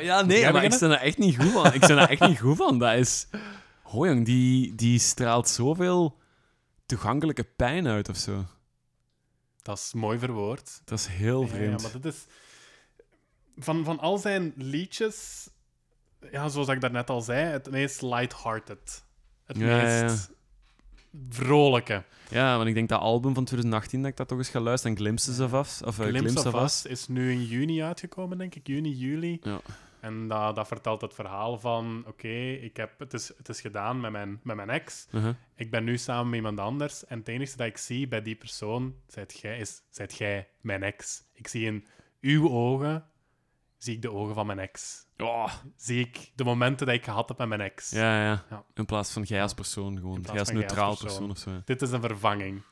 Ja, 0.00 0.22
nee, 0.22 0.52
maar 0.52 0.64
ik 0.64 0.72
sta 0.72 0.86
er 0.86 0.92
echt 1.00 1.18
niet 1.18 1.36
goed 1.36 1.52
van. 1.52 1.72
Ik 1.74 1.84
sta 1.84 1.96
er 2.02 2.08
echt 2.08 2.20
niet 2.26 2.40
goed 2.40 2.56
van. 2.56 2.78
Dat 2.78 2.94
is... 2.94 3.26
Oh, 3.84 4.06
jong, 4.06 4.24
die, 4.24 4.74
die 4.74 4.98
straalt 4.98 5.48
zoveel 5.48 6.18
toegankelijke 6.86 7.44
pijn 7.44 7.86
uit 7.88 8.08
of 8.08 8.16
zo. 8.16 8.44
Dat 9.62 9.78
is 9.78 9.92
mooi 9.92 10.18
verwoord. 10.18 10.80
Dat 10.84 10.98
is 10.98 11.06
heel 11.06 11.40
Ja, 11.40 11.46
Ja, 11.46 11.52
vreemd. 11.52 11.82
maar 11.82 11.92
dit 12.00 12.04
is... 12.04 12.24
Van, 13.56 13.84
van 13.84 13.98
al 13.98 14.18
zijn 14.18 14.52
liedjes... 14.56 15.48
Ja, 16.30 16.48
zoals 16.48 16.68
ik 16.68 16.80
daarnet 16.80 17.10
al 17.10 17.20
zei, 17.20 17.44
het 17.44 17.70
meest 17.70 18.02
lighthearted. 18.02 19.04
Het 19.44 19.56
Ja, 19.56 19.80
ja, 19.80 19.98
ja. 20.04 20.16
Vrolijke. 21.28 22.04
Ja, 22.30 22.56
want 22.56 22.68
ik 22.68 22.74
denk 22.74 22.88
dat 22.88 23.00
album 23.00 23.34
van 23.34 23.44
2018 23.44 24.02
dat 24.02 24.10
ik 24.10 24.16
dat 24.16 24.28
toch 24.28 24.38
eens 24.38 24.48
ga 24.48 24.60
luisteren. 24.60 24.96
Glimpses 24.96 25.40
of 25.40 25.52
Us. 25.52 25.82
Of 25.82 25.98
uh, 25.98 26.06
Glimpse 26.06 26.48
of 26.48 26.62
Us 26.62 26.86
is 26.86 27.08
nu 27.08 27.30
in 27.30 27.44
juni 27.44 27.82
uitgekomen, 27.82 28.38
denk 28.38 28.54
ik. 28.54 28.66
Juni, 28.66 28.90
juli. 28.90 29.38
Ja. 29.42 29.60
En 30.00 30.28
dat, 30.28 30.54
dat 30.54 30.68
vertelt 30.68 31.00
het 31.00 31.14
verhaal 31.14 31.58
van... 31.58 32.04
Oké, 32.06 32.52
ik 32.52 32.76
heb 32.76 32.98
het, 32.98 33.14
is, 33.14 33.32
het 33.36 33.48
is 33.48 33.60
gedaan 33.60 34.00
met 34.00 34.10
mijn, 34.10 34.40
met 34.42 34.56
mijn 34.56 34.70
ex. 34.70 35.06
Uh-huh. 35.10 35.34
Ik 35.56 35.70
ben 35.70 35.84
nu 35.84 35.98
samen 35.98 36.26
met 36.26 36.34
iemand 36.34 36.58
anders. 36.58 37.06
En 37.06 37.18
het 37.18 37.28
enige 37.28 37.56
dat 37.56 37.66
ik 37.66 37.76
zie 37.76 38.08
bij 38.08 38.22
die 38.22 38.34
persoon, 38.34 38.94
zijt 39.06 39.38
jij, 39.38 39.58
is... 39.58 39.82
Zijt 39.90 40.16
jij 40.16 40.48
mijn 40.60 40.82
ex. 40.82 41.22
Ik 41.32 41.48
zie 41.48 41.66
in 41.66 41.86
uw 42.20 42.50
ogen... 42.50 43.04
Zie 43.82 43.94
ik 43.94 44.02
de 44.02 44.12
ogen 44.12 44.34
van 44.34 44.46
mijn 44.46 44.58
ex. 44.58 45.06
Oh, 45.18 45.52
Zie 45.76 46.00
ik 46.00 46.30
de 46.34 46.44
momenten 46.44 46.86
dat 46.86 46.94
ik 46.94 47.04
gehad 47.04 47.28
heb 47.28 47.38
met 47.38 47.48
mijn 47.48 47.60
ex. 47.60 47.90
ja, 47.90 48.22
ja, 48.24 48.44
Ja. 48.50 48.64
In 48.74 48.84
plaats 48.84 49.10
van 49.12 49.22
jij 49.22 49.42
als 49.42 49.54
persoon 49.54 49.98
gewoon. 49.98 50.20
Jij 50.22 50.38
als 50.38 50.50
neutraal 50.50 50.96
persoon. 50.96 51.30
of 51.30 51.38
zo. 51.38 51.50
Dit 51.64 51.82
is 51.82 51.90
een 51.90 52.00
vervanging. 52.00 52.62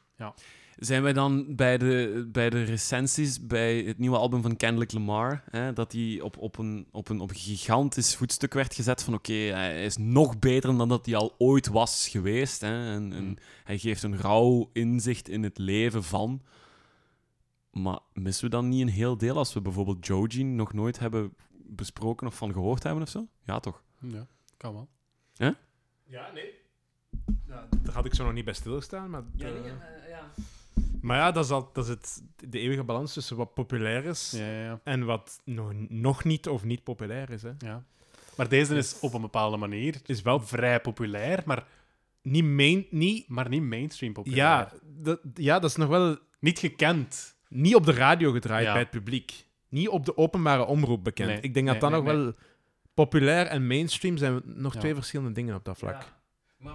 Zijn 0.76 1.02
wij 1.02 1.12
dan 1.12 1.56
bij 1.56 1.78
de, 1.78 2.28
bij 2.32 2.50
de 2.50 2.62
recensies 2.62 3.46
bij 3.46 3.78
het 3.78 3.98
nieuwe 3.98 4.16
album 4.16 4.42
van 4.42 4.56
Kendrick 4.56 4.92
Lamar, 4.92 5.44
hè, 5.50 5.72
dat 5.72 5.92
hij 5.92 6.20
op, 6.22 6.38
op, 6.38 6.58
een, 6.58 6.86
op, 6.92 7.08
een, 7.08 7.20
op 7.20 7.30
een 7.30 7.36
gigantisch 7.36 8.16
voetstuk 8.16 8.54
werd 8.54 8.74
gezet 8.74 9.02
van 9.02 9.14
oké, 9.14 9.32
hij 9.32 9.84
is 9.84 9.96
nog 9.96 10.38
beter 10.38 10.76
dan 10.76 10.88
dat 10.88 11.06
hij 11.06 11.16
al 11.16 11.34
ooit 11.38 11.68
was 11.68 12.08
geweest. 12.08 12.60
Hè, 12.60 12.92
en, 12.94 13.12
en 13.12 13.36
hij 13.64 13.78
geeft 13.78 14.02
een 14.02 14.16
rauw 14.16 14.70
inzicht 14.72 15.28
in 15.28 15.42
het 15.42 15.58
leven 15.58 16.04
van. 16.04 16.42
Maar 17.70 17.98
missen 18.12 18.44
we 18.44 18.50
dan 18.50 18.68
niet 18.68 18.80
een 18.80 18.88
heel 18.88 19.16
deel 19.16 19.36
als 19.36 19.52
we 19.52 19.60
bijvoorbeeld 19.60 20.06
Joji 20.06 20.44
nog 20.44 20.72
nooit 20.72 20.98
hebben 20.98 21.34
besproken 21.50 22.26
of 22.26 22.36
van 22.36 22.52
gehoord 22.52 22.82
hebben 22.82 23.02
of 23.02 23.08
zo? 23.08 23.26
Ja, 23.44 23.60
toch? 23.60 23.82
Ja, 24.00 24.26
kan 24.56 24.72
wel. 24.72 24.88
Ja, 26.10 26.30
nee. 26.34 26.54
Ja, 27.46 27.68
daar 27.82 27.94
had 27.94 28.04
ik 28.04 28.14
zo 28.14 28.24
nog 28.24 28.32
niet 28.32 28.44
bij 28.44 28.54
stilstaan. 28.54 29.10
Maar, 29.10 29.22
eh, 29.38 29.72
maar 31.00 31.16
ja, 31.16 31.30
dat 31.32 31.44
is, 31.44 31.50
al, 31.50 31.70
dat 31.72 31.84
is 31.84 31.90
het, 31.90 32.22
de 32.36 32.58
eeuwige 32.58 32.84
balans 32.84 33.12
tussen 33.12 33.36
wat 33.36 33.54
populair 33.54 34.04
is 34.04 34.30
Ja, 34.30 34.50
ja, 34.50 34.62
ja. 34.62 34.80
en 34.84 35.04
wat 35.04 35.40
nog, 35.44 35.72
nog 35.88 36.24
niet 36.24 36.48
of 36.48 36.64
niet 36.64 36.84
populair 36.84 37.30
is. 37.30 37.42
Hè. 37.42 37.52
ja. 37.58 37.84
Maar 38.36 38.48
deze 38.48 38.74
is 38.74 39.00
op 39.00 39.14
een 39.14 39.20
bepaalde 39.20 39.56
manier 39.56 40.00
Is 40.06 40.22
wel 40.22 40.40
vrij 40.40 40.80
populair, 40.80 41.42
maar, 41.46 41.66
niet 42.22 42.44
main... 42.44 42.86
Niet, 42.90 43.28
maar 43.28 43.48
niet 43.48 43.62
mainstream 43.62 44.12
populair. 44.12 44.42
ja, 44.42 44.72
dat, 44.82 45.20
ja, 45.34 45.58
dat 45.58 45.70
is 45.70 45.76
nog 45.76 45.88
wel 45.88 46.18
Niet 46.38 46.58
gekend. 46.58 47.34
Niet 47.50 47.74
op 47.74 47.84
de 47.86 47.92
radio 47.92 48.32
gedraaid 48.32 48.64
Ja. 48.64 48.72
bij 48.72 48.80
het 48.82 48.90
publiek. 48.90 49.46
Niet 49.68 49.88
op 49.88 50.04
de 50.04 50.16
openbare 50.16 50.64
omroep 50.66 51.04
bekend. 51.04 51.28
Nee, 51.28 51.40
ik 51.40 51.54
denk 51.54 51.66
dat 51.66 51.80
nee, 51.80 51.90
dat 51.90 52.02
nee, 52.04 52.14
nog 52.14 52.24
wel... 52.24 52.34
Populair 52.94 53.46
en 53.46 53.66
mainstream 53.66 54.16
zijn 54.16 54.40
nog 54.44 54.74
Ja. 54.74 54.80
twee 54.80 54.94
verschillende 54.94 55.32
dingen 55.32 55.54
op 55.54 55.64
dat 55.64 55.78
vlak. 55.78 56.12
Maar, 56.58 56.74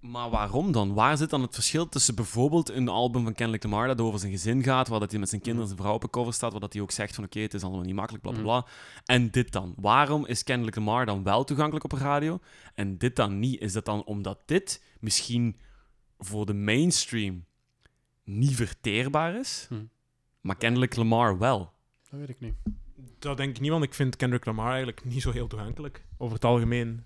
maar 0.00 0.30
waarom 0.30 0.72
dan? 0.72 0.94
Waar 0.94 1.16
zit 1.16 1.30
dan 1.30 1.42
het 1.42 1.54
verschil 1.54 1.88
tussen 1.88 2.14
bijvoorbeeld 2.14 2.70
een 2.70 2.88
album 2.88 3.22
van 3.24 3.34
Kendrick 3.34 3.62
Lamar 3.62 3.86
dat 3.86 4.00
over 4.00 4.18
zijn 4.20 4.32
gezin 4.32 4.62
gaat, 4.62 4.88
waar 4.88 5.00
dat 5.00 5.10
hij 5.10 5.20
met 5.20 5.28
zijn 5.28 5.40
kinderen 5.40 5.68
en 5.68 5.74
zijn 5.74 5.84
vrouw 5.86 5.96
op 5.96 6.02
een 6.02 6.10
cover 6.10 6.32
staat, 6.32 6.50
waar 6.52 6.60
dat 6.60 6.72
hij 6.72 6.82
ook 6.82 6.90
zegt 6.90 7.14
van 7.14 7.24
oké, 7.24 7.40
het 7.40 7.54
is 7.54 7.62
allemaal 7.62 7.80
niet 7.84 7.94
makkelijk, 7.94 8.22
bla 8.22 8.32
bla 8.32 8.42
bla. 8.42 8.66
En 9.04 9.30
dit 9.30 9.52
dan? 9.52 9.74
Waarom 9.76 10.26
is 10.26 10.42
Kendrick 10.42 10.76
Lamar 10.76 11.06
dan 11.06 11.22
wel 11.22 11.44
toegankelijk 11.44 11.84
op 11.84 11.92
radio 11.92 12.38
en 12.74 12.98
dit 12.98 13.16
dan 13.16 13.38
niet? 13.38 13.60
Is 13.60 13.72
dat 13.72 13.84
dan 13.84 14.04
omdat 14.04 14.38
dit 14.46 14.82
misschien 15.00 15.56
voor 16.18 16.46
de 16.46 16.54
mainstream 16.54 17.44
niet 18.24 18.54
verteerbaar 18.54 19.34
is, 19.38 19.66
Hm. 19.68 19.74
Maar 20.44 20.56
Kendrick 20.56 20.96
Lamar 20.96 21.38
wel? 21.38 21.72
Dat 22.10 22.20
weet 22.20 22.28
ik 22.28 22.40
niet. 22.40 22.54
Dat 23.18 23.36
denk 23.36 23.56
ik 23.56 23.60
niet, 23.60 23.70
want 23.70 23.84
ik 23.84 23.94
vind 23.94 24.16
Kendrick 24.16 24.44
Lamar 24.44 24.68
eigenlijk 24.68 25.04
niet 25.04 25.22
zo 25.22 25.30
heel 25.30 25.46
toegankelijk. 25.46 26.04
Over 26.16 26.34
het 26.34 26.44
algemeen. 26.44 27.04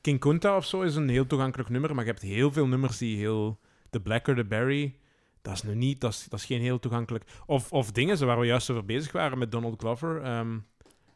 King 0.00 0.20
Kunta 0.20 0.56
of 0.56 0.66
zo 0.66 0.82
is 0.82 0.94
een 0.94 1.08
heel 1.08 1.26
toegankelijk 1.26 1.68
nummer, 1.68 1.94
maar 1.94 2.04
je 2.04 2.10
hebt 2.10 2.22
heel 2.22 2.52
veel 2.52 2.66
nummers 2.66 2.98
die 2.98 3.16
heel... 3.16 3.60
The 3.90 4.00
Blacker, 4.00 4.36
The 4.36 4.44
Berry, 4.44 4.98
dat 5.42 5.52
is 5.52 5.62
nu 5.62 5.74
niet... 5.74 6.00
Dat 6.00 6.12
is, 6.12 6.26
dat 6.28 6.38
is 6.38 6.44
geen 6.44 6.60
heel 6.60 6.78
toegankelijk... 6.78 7.24
Of, 7.46 7.72
of 7.72 7.92
dingen 7.92 8.26
waar 8.26 8.40
we 8.40 8.46
juist 8.46 8.70
over 8.70 8.84
bezig 8.84 9.12
waren 9.12 9.38
met 9.38 9.52
Donald 9.52 9.80
Glover, 9.80 10.22
ehm 10.22 10.58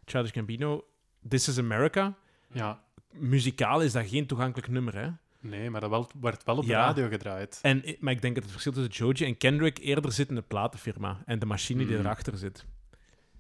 Childish 0.05 0.33
Gambino, 0.33 0.85
This 1.29 1.49
is 1.49 1.59
America. 1.59 2.15
Ja, 2.53 2.85
Muzikaal 3.13 3.83
is 3.83 3.93
dat 3.93 4.07
geen 4.07 4.27
toegankelijk 4.27 4.69
nummer, 4.69 4.95
hè. 4.95 5.09
Nee, 5.43 5.71
maar 5.71 5.81
dat 5.81 5.91
wel, 5.91 6.11
werd 6.21 6.45
wel 6.45 6.57
op 6.57 6.63
de 6.65 6.69
Ja. 6.71 6.85
radio 6.87 7.09
gedraaid. 7.09 7.59
En, 7.63 7.89
i- 7.89 7.97
maar 8.01 8.13
ik 8.13 8.23
denk 8.23 8.35
dat 8.35 8.43
het 8.43 8.53
verschil 8.53 8.73
tussen 8.73 8.93
Joji 8.93 9.25
en 9.25 9.37
Kendrick 9.37 9.79
eerder 9.79 10.13
zit 10.13 10.29
in 10.29 10.35
de 10.35 10.43
platenfirma 10.43 11.23
en 11.27 11.39
de 11.39 11.47
machine 11.47 11.87
die 11.87 11.95
Mm. 11.97 12.01
erachter 12.01 12.37
zit. 12.39 12.67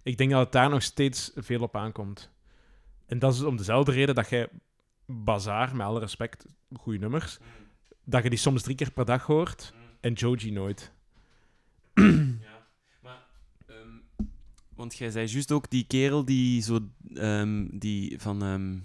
Ik 0.02 0.18
denk 0.18 0.30
dat 0.30 0.40
het 0.40 0.52
daar 0.52 0.70
nog 0.70 0.82
steeds 0.82 1.32
veel 1.34 1.60
op 1.62 1.76
aankomt. 1.76 2.30
En 3.06 3.18
dat 3.18 3.34
is 3.34 3.42
om 3.42 3.56
dezelfde 3.56 3.92
reden 3.92 4.14
dat 4.14 4.28
jij 4.28 4.48
Bazaar, 5.06 5.76
met 5.76 5.86
alle 5.86 6.00
respect, 6.00 6.46
goede 6.76 6.98
nummers, 6.98 7.38
dat 8.04 8.22
je 8.22 8.28
die 8.30 8.38
soms 8.38 8.62
drie 8.62 8.76
keer 8.76 8.90
per 8.90 9.04
dag 9.04 9.26
hoort 9.26 9.74
en 10.00 10.12
Joji 10.12 10.50
nooit. 10.50 10.92
Ja, 11.94 12.66
maar... 13.02 13.22
ehm, 13.66 14.26
want 14.74 14.96
jij 14.96 15.10
zei 15.10 15.26
juist 15.26 15.52
ook 15.52 15.70
die 15.70 15.84
kerel 15.86 16.24
die 16.24 16.62
zo... 16.62 16.78
ehm, 17.14 17.66
die 17.78 18.20
van... 18.20 18.42
ehm, 18.42 18.78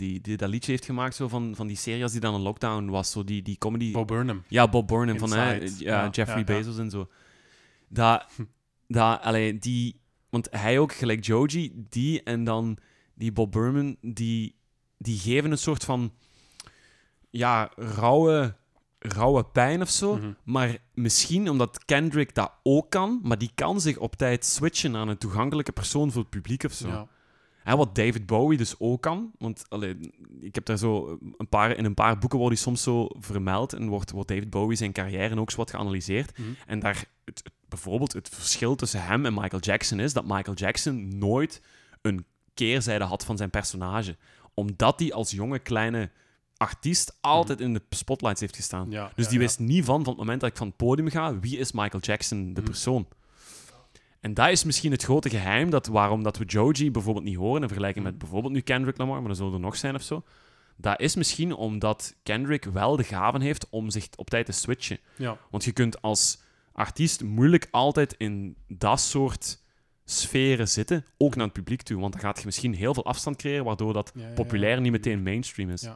die, 0.00 0.20
die 0.20 0.36
dat 0.36 0.48
liedje 0.48 0.70
heeft 0.70 0.84
gemaakt 0.84 1.14
zo 1.14 1.28
van, 1.28 1.54
van 1.54 1.66
die 1.66 1.76
serie 1.76 2.02
als 2.02 2.12
die 2.12 2.20
dan 2.20 2.34
een 2.34 2.40
lockdown 2.40 2.88
was. 2.88 3.10
Zo 3.10 3.24
die, 3.24 3.42
die 3.42 3.58
comedy... 3.58 3.92
Bob 3.92 4.06
Burnham. 4.06 4.42
Ja, 4.48 4.68
Bob 4.68 4.88
Burnham 4.88 5.18
van 5.18 5.32
hè, 5.32 5.60
Inside. 5.60 5.84
ja, 5.84 6.02
Ja, 6.04 6.10
Jeffrey 6.10 6.38
ja. 6.38 6.44
Bezos 6.44 6.78
en 6.78 6.90
zo. 6.90 7.08
Dat, 7.88 8.26
dat, 8.86 9.22
allee, 9.22 9.58
die, 9.58 10.00
want 10.30 10.48
hij 10.50 10.78
ook, 10.78 10.92
gelijk 10.92 11.24
Joji, 11.24 11.84
die 11.88 12.22
en 12.22 12.44
dan 12.44 12.78
die 13.14 13.32
Bob 13.32 13.52
Burnham, 13.52 13.96
die, 14.00 14.56
die 14.98 15.18
geven 15.18 15.50
een 15.50 15.58
soort 15.58 15.84
van, 15.84 16.12
ja, 17.30 17.70
rauwe, 17.76 18.56
rauwe 18.98 19.44
pijn 19.44 19.82
of 19.82 19.90
zo. 19.90 20.16
Mhm. 20.16 20.32
Maar 20.44 20.78
misschien 20.94 21.50
omdat 21.50 21.84
Kendrick 21.84 22.34
dat 22.34 22.52
ook 22.62 22.90
kan, 22.90 23.20
maar 23.22 23.38
die 23.38 23.50
kan 23.54 23.80
zich 23.80 23.96
op 23.98 24.16
tijd 24.16 24.44
switchen 24.44 24.96
aan 24.96 25.08
een 25.08 25.18
toegankelijke 25.18 25.72
persoon 25.72 26.12
voor 26.12 26.20
het 26.20 26.30
publiek 26.30 26.64
of 26.64 26.72
zo. 26.72 26.88
Ja. 26.88 27.08
Wat 27.76 27.94
David 27.94 28.26
Bowie 28.26 28.58
dus 28.58 28.74
ook 28.78 29.02
kan. 29.02 29.30
Want 29.38 29.64
allee, 29.68 29.96
ik 30.40 30.54
heb 30.54 30.64
daar 30.64 30.78
zo 30.78 31.18
een 31.36 31.48
paar, 31.48 31.76
in 31.76 31.84
een 31.84 31.94
paar 31.94 32.18
boeken 32.18 32.38
wordt 32.38 32.54
hij 32.54 32.62
soms 32.64 32.82
zo 32.82 33.08
vermeld. 33.18 33.72
En 33.72 33.88
wordt, 33.88 34.10
wordt 34.10 34.28
David 34.28 34.50
Bowie 34.50 34.76
zijn 34.76 34.92
carrière 34.92 35.40
ook 35.40 35.50
zo 35.50 35.56
wat 35.56 35.70
geanalyseerd. 35.70 36.38
Mhm. 36.38 36.48
En 36.66 36.80
daar 36.80 37.04
het, 37.24 37.40
het- 37.44 37.52
bijvoorbeeld 37.68 38.12
het 38.12 38.28
verschil 38.28 38.74
tussen 38.74 39.02
hem 39.04 39.26
en 39.26 39.34
Michael 39.34 39.62
Jackson 39.62 40.00
is 40.00 40.12
dat 40.12 40.24
Michael 40.24 40.56
Jackson 40.56 41.18
nooit 41.18 41.62
een 42.02 42.24
keerzijde 42.54 43.04
had 43.04 43.24
van 43.24 43.36
zijn 43.36 43.50
personage. 43.50 44.16
Omdat 44.54 45.00
hij 45.00 45.12
als 45.12 45.30
jonge 45.30 45.58
kleine 45.58 46.10
artiest 46.56 47.18
altijd 47.20 47.60
in 47.60 47.72
de 47.74 47.82
spotlights 47.90 48.40
heeft 48.40 48.56
gestaan. 48.56 48.82
Mhm. 48.86 48.92
Ja, 48.92 49.12
Dus 49.14 49.24
ja, 49.24 49.30
die 49.30 49.38
ja. 49.40 49.44
wist 49.44 49.58
niet 49.58 49.84
van, 49.84 49.98
van 50.04 50.12
het 50.12 50.22
moment 50.22 50.40
dat 50.40 50.50
ik 50.50 50.56
van 50.56 50.66
het 50.66 50.76
podium 50.76 51.08
ga, 51.08 51.38
wie 51.38 51.58
is 51.58 51.72
Michael 51.72 52.02
Jackson, 52.02 52.52
de 52.54 52.60
Mhm. 52.60 52.70
persoon. 52.70 53.08
En 54.20 54.34
dat 54.34 54.48
is 54.48 54.64
misschien 54.64 54.92
het 54.92 55.02
grote 55.02 55.30
geheim 55.30 55.70
dat 55.70 55.86
waarom 55.86 56.22
dat 56.22 56.36
we 56.38 56.44
Joji 56.44 56.90
bijvoorbeeld 56.90 57.24
niet 57.24 57.36
horen 57.36 57.62
in 57.62 57.68
vergelijking 57.68 58.04
met 58.04 58.18
bijvoorbeeld 58.18 58.52
nu 58.52 58.60
Kendrick 58.60 58.98
Lamar, 58.98 59.18
maar 59.18 59.28
dat 59.28 59.36
zullen 59.36 59.52
er 59.52 59.60
nog 59.60 59.76
zijn 59.76 59.94
of 59.94 60.02
zo. 60.02 60.22
Dat 60.76 61.00
is 61.00 61.14
misschien 61.14 61.54
omdat 61.54 62.16
Kendrick 62.22 62.64
wel 62.64 62.96
de 62.96 63.04
gaven 63.04 63.40
heeft 63.40 63.68
om 63.70 63.90
zich 63.90 64.08
op 64.16 64.30
tijd 64.30 64.46
te 64.46 64.52
switchen. 64.52 64.98
Ja. 65.16 65.38
Want 65.50 65.64
je 65.64 65.72
kunt 65.72 66.02
als 66.02 66.42
artiest 66.72 67.22
moeilijk 67.22 67.68
altijd 67.70 68.14
in 68.18 68.56
dat 68.68 69.00
soort 69.00 69.62
sferen 70.04 70.68
zitten, 70.68 71.04
ook 71.16 71.34
naar 71.34 71.44
het 71.44 71.54
publiek 71.54 71.82
toe. 71.82 72.00
Want 72.00 72.12
dan 72.12 72.22
gaat 72.22 72.38
je 72.38 72.46
misschien 72.46 72.74
heel 72.74 72.94
veel 72.94 73.04
afstand 73.04 73.36
creëren, 73.36 73.64
waardoor 73.64 73.92
dat 73.92 74.12
Ja, 74.14 74.20
ja, 74.20 74.28
ja. 74.28 74.34
populair 74.34 74.80
niet 74.80 74.92
meteen 74.92 75.22
mainstream 75.22 75.70
is. 75.70 75.88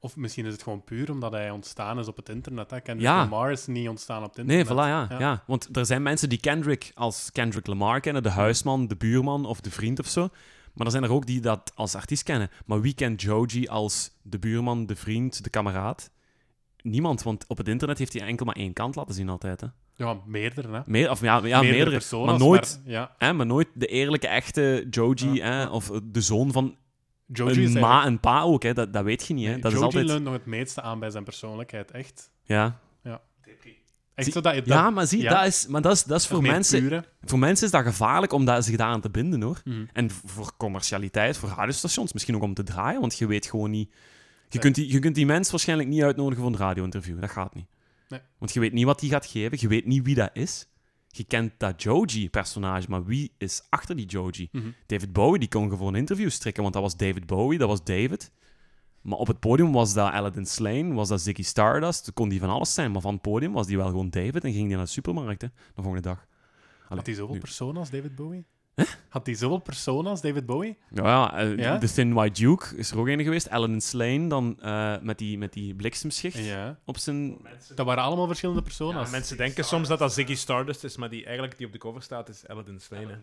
Of 0.00 0.16
misschien 0.16 0.46
is 0.46 0.52
het 0.52 0.62
gewoon 0.62 0.84
puur 0.84 1.10
omdat 1.10 1.32
hij 1.32 1.50
ontstaan 1.50 1.98
is 1.98 2.06
op 2.08 2.16
het 2.16 2.28
internet. 2.28 2.70
Hè? 2.70 2.80
Kendrick 2.80 3.08
Ja. 3.08 3.16
Lamar 3.16 3.50
is 3.50 3.66
niet 3.66 3.88
ontstaan 3.88 4.24
op 4.24 4.36
het 4.36 4.46
Nee, 4.46 4.58
internet. 4.58 4.84
voilà, 4.84 4.88
ja, 4.88 5.06
Ja. 5.10 5.18
ja. 5.18 5.42
Want 5.46 5.76
er 5.76 5.86
zijn 5.86 6.02
mensen 6.02 6.28
die 6.28 6.40
Kendrick 6.40 6.90
als 6.94 7.30
Kendrick 7.32 7.66
Lamar 7.66 8.00
kennen, 8.00 8.22
de 8.22 8.30
huisman, 8.30 8.86
de 8.88 8.96
buurman 8.96 9.44
of 9.46 9.60
de 9.60 9.70
vriend 9.70 9.98
of 9.98 10.06
zo. 10.06 10.28
Maar 10.74 10.86
er 10.86 10.92
zijn 10.92 11.04
er 11.04 11.12
ook 11.12 11.26
die 11.26 11.40
dat 11.40 11.72
als 11.74 11.94
artiest 11.94 12.22
kennen. 12.22 12.50
Maar 12.66 12.80
wie 12.80 12.94
kent 12.94 13.22
Joji 13.22 13.66
als 13.68 14.10
de 14.22 14.38
buurman, 14.38 14.86
de 14.86 14.96
vriend, 14.96 15.44
de 15.44 15.50
kameraad? 15.50 16.10
Niemand, 16.82 17.22
want 17.22 17.44
op 17.48 17.56
het 17.58 17.68
internet 17.68 17.98
heeft 17.98 18.12
hij 18.12 18.22
enkel 18.26 18.46
maar 18.46 18.56
één 18.56 18.72
kant 18.72 18.94
laten 18.94 19.14
zien 19.14 19.28
altijd. 19.28 19.60
Hè. 19.60 19.66
Ja, 19.94 20.16
meerdere. 20.26 20.72
Hè? 20.72 20.80
Meer, 20.86 21.10
of 21.10 21.20
ja, 21.20 21.40
ja 21.44 21.60
meerdere, 21.60 21.90
personen. 21.90 22.26
maar 22.26 22.38
nooit, 22.38 22.80
ja. 22.84 23.14
hè, 23.18 23.32
maar 23.32 23.46
nooit 23.46 23.68
de 23.74 23.86
eerlijke, 23.86 24.28
echte 24.28 24.86
Joji, 24.90 25.32
Ja, 25.34 25.44
hè, 25.46 25.66
of 25.66 25.90
de 26.04 26.20
zoon 26.20 26.52
van 26.52 26.76
Joji 27.26 27.64
een 27.66 27.80
ma 27.80 28.04
en 28.04 28.20
pa 28.20 28.40
ook. 28.42 28.62
Hè. 28.62 28.72
Dat, 28.74 28.92
dat 28.92 29.04
weet 29.04 29.26
je 29.26 29.34
niet. 29.34 29.46
Hè. 29.46 29.52
Nee, 29.52 29.60
Dat 29.60 29.72
Joji 29.72 29.84
is 29.84 29.94
altijd... 29.94 30.06
leunt 30.06 30.24
nog 30.24 30.32
het 30.32 30.46
meeste 30.46 30.82
aan 30.82 30.98
bij 30.98 31.10
zijn 31.10 31.24
persoonlijkheid, 31.24 31.90
echt. 31.90 32.30
Ja. 32.42 32.78
Ja. 33.02 33.20
Echt 34.14 34.32
zo 34.32 34.40
dat 34.40 34.54
je 34.54 34.60
dat... 34.62 34.68
Ja, 34.68 34.90
maar 34.90 35.06
zie, 35.06 35.22
ja. 35.22 35.34
Dat, 35.34 35.46
is, 35.46 35.66
maar 35.66 35.82
dat 35.82 35.92
is, 35.92 36.04
dat 36.04 36.20
is 36.20 36.26
voor 36.26 36.42
mensen, 36.42 36.80
pure. 36.80 37.04
voor 37.22 37.38
mensen 37.38 37.66
is 37.66 37.72
dat 37.72 37.82
gevaarlijk 37.84 38.32
om 38.32 38.44
dat, 38.44 38.64
zich 38.64 38.76
daaraan 38.76 39.00
te 39.00 39.10
binden, 39.10 39.42
hoor. 39.42 39.60
Mhm. 39.64 39.84
En 39.92 40.10
voor 40.10 40.52
commercialiteit, 40.56 41.36
voor 41.36 41.48
radiostations, 41.48 42.12
misschien 42.12 42.36
ook 42.36 42.42
om 42.42 42.54
te 42.54 42.62
draaien, 42.62 43.00
want 43.00 43.18
je 43.18 43.26
weet 43.26 43.46
gewoon 43.46 43.70
niet... 43.70 43.90
Je 43.90 43.96
Nee. 44.50 44.60
kunt, 44.60 44.74
die, 44.74 44.92
je 44.92 44.98
kunt 44.98 45.14
die 45.14 45.26
mens 45.26 45.50
waarschijnlijk 45.50 45.88
niet 45.88 46.02
uitnodigen 46.02 46.42
voor 46.44 46.52
een 46.52 46.58
radio-interview. 46.58 47.20
Dat 47.20 47.30
gaat 47.30 47.54
niet. 47.54 47.66
Nee. 48.08 48.20
Want 48.38 48.52
je 48.52 48.60
weet 48.60 48.72
niet 48.72 48.84
wat 48.84 49.00
die 49.00 49.10
gaat 49.10 49.26
geven, 49.26 49.58
je 49.60 49.68
weet 49.68 49.86
niet 49.86 50.04
wie 50.04 50.14
dat 50.14 50.30
is. 50.32 50.66
Je 51.16 51.24
kent 51.24 51.52
dat 51.56 51.82
Joji-personage, 51.82 52.86
maar 52.90 53.04
wie 53.04 53.32
is 53.38 53.62
achter 53.70 53.96
die 53.96 54.06
Joji? 54.06 54.48
Mhm. 54.52 54.68
David 54.86 55.12
Bowie, 55.12 55.38
die 55.38 55.48
kon 55.48 55.68
gewoon 55.70 55.94
een 55.94 56.00
interview 56.00 56.30
strikken, 56.30 56.62
want 56.62 56.74
dat 56.74 56.82
was 56.82 56.96
David 56.96 57.26
Bowie, 57.26 57.58
dat 57.58 57.68
was 57.68 57.84
David. 57.84 58.32
Maar 59.00 59.18
op 59.18 59.26
het 59.26 59.40
podium 59.40 59.72
was 59.72 59.94
dat 59.94 60.12
Aladdin 60.12 60.46
Slane, 60.46 60.94
was 60.94 61.08
dat 61.08 61.20
Ziggy 61.20 61.42
Stardust, 61.42 62.12
kon 62.12 62.28
die 62.28 62.40
van 62.40 62.48
alles 62.48 62.74
zijn. 62.74 62.92
Maar 62.92 63.00
van 63.00 63.12
het 63.12 63.22
podium 63.22 63.52
was 63.52 63.66
die 63.66 63.76
wel 63.76 63.86
gewoon 63.86 64.10
David 64.10 64.44
en 64.44 64.52
ging 64.52 64.66
die 64.66 64.76
naar 64.76 64.84
de 64.84 64.90
supermarkt, 64.90 65.42
hè, 65.42 65.48
de 65.48 65.82
volgende 65.82 66.00
dag. 66.00 66.16
Allee, 66.18 66.98
Had 66.98 67.06
hij 67.06 67.14
zoveel 67.14 67.38
personen 67.38 67.76
als 67.76 67.90
David 67.90 68.14
Bowie? 68.14 68.44
Had 69.08 69.26
hij 69.26 69.34
zoveel 69.34 69.58
personen 69.58 70.10
als 70.10 70.20
David 70.20 70.46
Bowie? 70.46 70.76
Ja, 70.90 71.04
ja, 71.04 71.36
eh, 71.38 71.56
Ja? 71.58 71.78
The 71.78 71.92
Thin 71.92 72.12
White 72.14 72.40
Duke 72.42 72.76
is 72.76 72.90
er 72.90 72.98
ook 72.98 73.06
een 73.08 73.22
geweest. 73.22 73.50
Aladdin 73.50 73.80
Slane, 73.80 74.28
dan 74.28 74.60
eh, 74.60 74.98
met, 75.00 75.18
die, 75.18 75.38
met 75.38 75.52
die 75.52 75.74
bliksemschicht 75.74 76.38
Ja. 76.44 76.78
op 76.84 76.98
zijn... 76.98 77.38
Dat 77.74 77.86
waren 77.86 78.02
allemaal 78.04 78.26
verschillende 78.26 78.62
personen. 78.62 79.02
Ja, 79.04 79.10
mensen 79.10 79.36
denken 79.36 79.64
soms 79.64 79.88
dat 79.88 79.98
dat 79.98 80.12
Ziggy 80.12 80.34
Stardust 80.34 80.84
is, 80.84 80.96
maar 80.96 81.10
die 81.10 81.24
eigenlijk 81.24 81.56
die 81.56 81.66
op 81.66 81.72
de 81.72 81.78
cover 81.78 82.02
staat 82.02 82.28
is 82.28 82.46
Aladdin 82.48 82.80
Sane. 82.80 83.06
hè. 83.06 83.16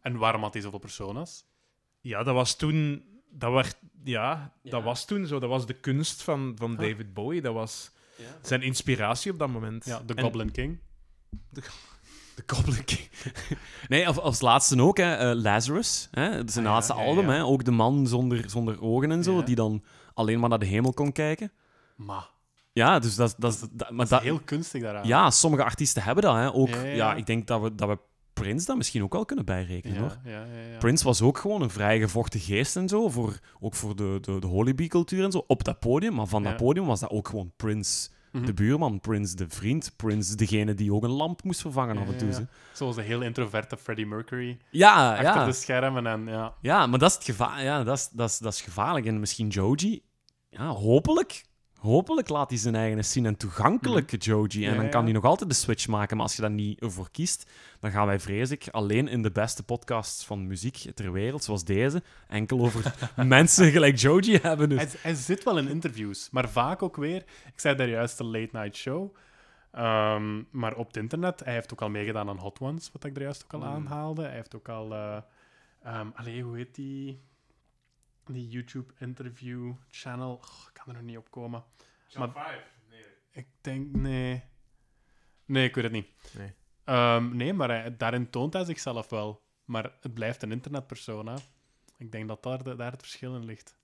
En 0.00 0.16
waarom 0.16 0.42
had 0.42 0.52
hij 0.52 0.62
zoveel 0.62 0.78
personas? 0.78 1.44
Ja, 2.00 2.22
dat 2.22 2.34
was 2.34 2.56
toen... 2.56 3.04
Dat, 3.32 3.52
werd, 3.52 3.76
ja, 4.04 4.52
Ja. 4.62 4.70
dat 4.70 4.82
was 4.82 5.04
toen 5.04 5.26
zo. 5.26 5.38
Dat 5.38 5.48
was 5.48 5.66
de 5.66 5.74
kunst 5.74 6.22
van, 6.22 6.52
van 6.58 6.72
Ah. 6.72 6.78
David 6.78 7.14
Bowie. 7.14 7.40
Dat 7.40 7.54
was 7.54 7.90
zijn 8.42 8.62
inspiratie 8.62 9.32
op 9.32 9.38
dat 9.38 9.48
moment. 9.48 9.84
Ja, 9.84 10.02
de 10.06 10.14
En- 10.14 10.22
Goblin 10.24 10.50
King. 10.52 10.78
De 11.50 11.62
King. 12.44 13.08
nee, 13.88 14.06
als, 14.06 14.18
als 14.18 14.40
laatste 14.40 14.82
ook, 14.82 14.96
hè, 14.96 15.14
eh, 15.14 15.40
Lazarus. 15.40 16.08
Hè, 16.10 16.30
dat 16.36 16.46
is 16.48 16.52
zijn 16.52 16.66
Ah, 16.66 16.72
laatste 16.72 16.94
ja, 16.94 17.00
album. 17.04 17.24
ja. 17.26 17.32
Hè, 17.32 17.44
ook 17.44 17.64
de 17.64 17.70
man 17.70 18.06
zonder, 18.06 18.50
zonder 18.50 18.82
ogen 18.82 19.10
en 19.10 19.22
zo, 19.24 19.42
die 19.42 19.54
dan 19.54 19.82
alleen 20.14 20.40
maar 20.40 20.48
naar 20.48 20.58
de 20.58 20.66
hemel 20.66 20.92
kon 20.92 21.12
kijken. 21.12 21.52
Maar 21.96 22.28
Ja, 22.72 22.98
dus 22.98 23.14
dat, 23.14 23.34
dat, 23.38 23.52
is- 23.52 23.60
dat, 23.60 23.90
maar 23.90 23.98
dat 23.98 24.08
dat, 24.08 24.20
is 24.20 24.26
heel 24.26 24.40
kunstig 24.44 24.82
daaraan. 24.82 25.06
ja, 25.06 25.30
sommige 25.30 25.64
artiesten 25.64 26.02
hebben 26.02 26.24
dat. 26.24 26.34
Hè. 26.34 26.54
Ook, 26.54 26.68
Ja, 26.94 27.14
ik 27.14 27.26
denk 27.26 27.46
dat 27.46 27.60
we, 27.62 27.74
dat 27.74 27.88
we 27.88 27.98
Prince 28.32 28.66
dat 28.66 28.76
misschien 28.76 29.02
ook 29.02 29.12
wel 29.12 29.24
kunnen 29.24 29.44
bijrekenen. 29.44 29.98
hoor. 29.98 30.16
Prince 30.78 31.04
was 31.04 31.22
ook 31.22 31.38
gewoon 31.38 31.62
een 31.62 31.70
vrij 31.70 31.98
gevochten 31.98 32.40
geest 32.40 32.76
en 32.76 32.88
zo, 32.88 33.08
voor, 33.08 33.38
ook 33.60 33.74
voor 33.74 33.96
de, 33.96 34.18
de, 34.20 34.38
de 34.40 34.46
Hollybee-cultuur 34.46 35.24
en 35.24 35.30
zo, 35.32 35.44
op 35.46 35.64
dat 35.64 35.78
podium. 35.78 36.14
Maar 36.14 36.26
van 36.26 36.42
dat 36.42 36.56
podium 36.56 36.86
was 36.86 37.00
dat 37.00 37.10
ook 37.10 37.28
gewoon 37.28 37.52
Prince, 37.56 38.08
Mhm. 38.32 38.44
de 38.44 38.54
buurman, 38.54 39.00
Prince, 39.00 39.36
de 39.36 39.48
vriend, 39.48 39.92
Prince, 39.96 40.36
degene 40.36 40.74
die 40.74 40.92
ook 40.94 41.02
een 41.04 41.10
lamp 41.10 41.42
moest 41.42 41.60
vervangen 41.60 41.94
Ja, 41.94 42.00
af 42.00 42.08
en 42.08 42.16
toe. 42.16 42.28
ja. 42.28 42.46
Zoals 42.72 42.96
de 42.96 43.02
heel 43.02 43.20
introverte 43.22 43.76
Freddie 43.76 44.06
Mercury. 44.06 44.58
Ja, 44.70 45.10
Achter 45.10 45.24
ja. 45.26 45.44
de 45.44 45.52
schermen 45.52 46.06
en 46.06 46.26
ja. 46.26 46.54
ja, 46.60 46.86
maar 46.86 46.98
dat 46.98 47.08
is, 47.10 47.14
het 47.14 47.24
geva 47.24 47.60
ja, 47.60 47.84
dat, 47.84 47.96
is, 47.96 48.08
dat, 48.12 48.28
is, 48.28 48.38
dat 48.38 48.52
is 48.52 48.60
gevaarlijk. 48.60 49.06
En 49.06 49.20
misschien 49.20 49.48
Joji, 49.48 50.02
ja, 50.50 50.66
hopelijk, 50.66 51.44
hopelijk 51.80 52.28
laat 52.28 52.48
hij 52.50 52.58
zijn 52.58 52.74
eigen 52.74 53.04
zien 53.04 53.26
en 53.26 53.36
toegankelijke 53.36 54.16
Joji. 54.16 54.64
En 54.64 54.70
Mhm. 54.72 54.80
Dan 54.80 54.90
kan 54.90 55.04
hij 55.04 55.12
nog 55.12 55.24
altijd 55.24 55.50
de 55.50 55.56
switch 55.56 55.88
maken. 55.88 56.16
Maar 56.16 56.26
als 56.26 56.36
je 56.36 56.42
daar 56.42 56.50
niet 56.50 56.78
voor 56.84 57.10
kiest, 57.10 57.50
dan 57.80 57.90
gaan 57.90 58.06
wij, 58.06 58.20
vrees 58.20 58.50
ik, 58.50 58.68
alleen 58.70 59.08
in 59.08 59.22
de 59.22 59.30
beste 59.30 59.62
podcasts 59.62 60.24
van 60.24 60.46
muziek 60.46 60.76
ter 60.94 61.12
wereld, 61.12 61.44
zoals 61.44 61.64
deze, 61.64 62.02
enkel 62.28 62.60
over 62.60 62.94
mensen 63.16 63.70
gelijk 63.70 63.96
Joji 63.98 64.38
hebben. 64.42 64.68
Dus. 64.68 64.78
Hij, 64.78 64.88
hij 65.02 65.14
zit 65.14 65.44
wel 65.44 65.58
in 65.58 65.68
interviews, 65.68 66.28
maar 66.30 66.48
vaak 66.48 66.82
ook 66.82 66.96
weer. 66.96 67.24
Ik 67.46 67.60
zei 67.60 67.76
daar 67.76 67.88
juist 67.88 68.18
de 68.18 68.24
late 68.24 68.48
night 68.52 68.76
show. 68.76 69.14
Ehm, 69.72 70.42
maar 70.50 70.74
op 70.76 70.86
het 70.86 70.96
internet, 70.96 71.40
hij 71.44 71.52
heeft 71.54 71.72
ook 71.72 71.82
al 71.82 71.88
meegedaan 71.90 72.28
aan 72.28 72.38
Hot 72.38 72.58
Ones, 72.60 72.90
wat 72.92 73.04
ik 73.04 73.16
er 73.16 73.22
juist 73.22 73.44
ook 73.44 73.52
al 73.52 73.58
Mm. 73.68 73.74
aanhaalde. 73.74 74.22
Hij 74.22 74.34
heeft 74.34 74.54
ook 74.56 74.68
al. 74.68 74.94
ehm, 74.94 76.06
allee, 76.14 76.42
hoe 76.42 76.56
heet 76.56 76.74
die? 76.74 77.20
Die 78.32 78.48
YouTube-interview 78.48 79.72
channel. 79.90 80.32
Oh, 80.34 80.42
ik 80.68 80.74
kan 80.74 80.86
er 80.88 80.94
nog 80.94 81.02
niet 81.02 81.16
op 81.16 81.30
komen. 81.30 81.64
Maar- 82.18 82.28
Ik 83.32 83.46
denk, 83.60 83.96
nee. 83.96 84.42
Nee, 85.44 85.68
ik 85.68 85.74
weet 85.74 85.84
het 85.84 85.92
niet. 85.92 86.08
Nee. 86.36 86.54
Ehm, 86.84 87.36
nee, 87.36 87.52
maar 87.52 87.68
hij- 87.68 87.96
daarin 87.96 88.30
toont 88.30 88.52
hij 88.52 88.64
zichzelf 88.64 89.08
wel. 89.10 89.42
Maar 89.64 89.92
het 90.00 90.14
blijft 90.14 90.42
een 90.42 90.52
internetpersoon, 90.52 91.26
hè. 91.26 91.34
Ik 91.96 92.12
denk 92.12 92.28
dat 92.28 92.42
daar, 92.42 92.76
daar 92.76 92.90
het 92.92 93.00
verschil 93.00 93.34
in 93.36 93.44
ligt. 93.44 93.76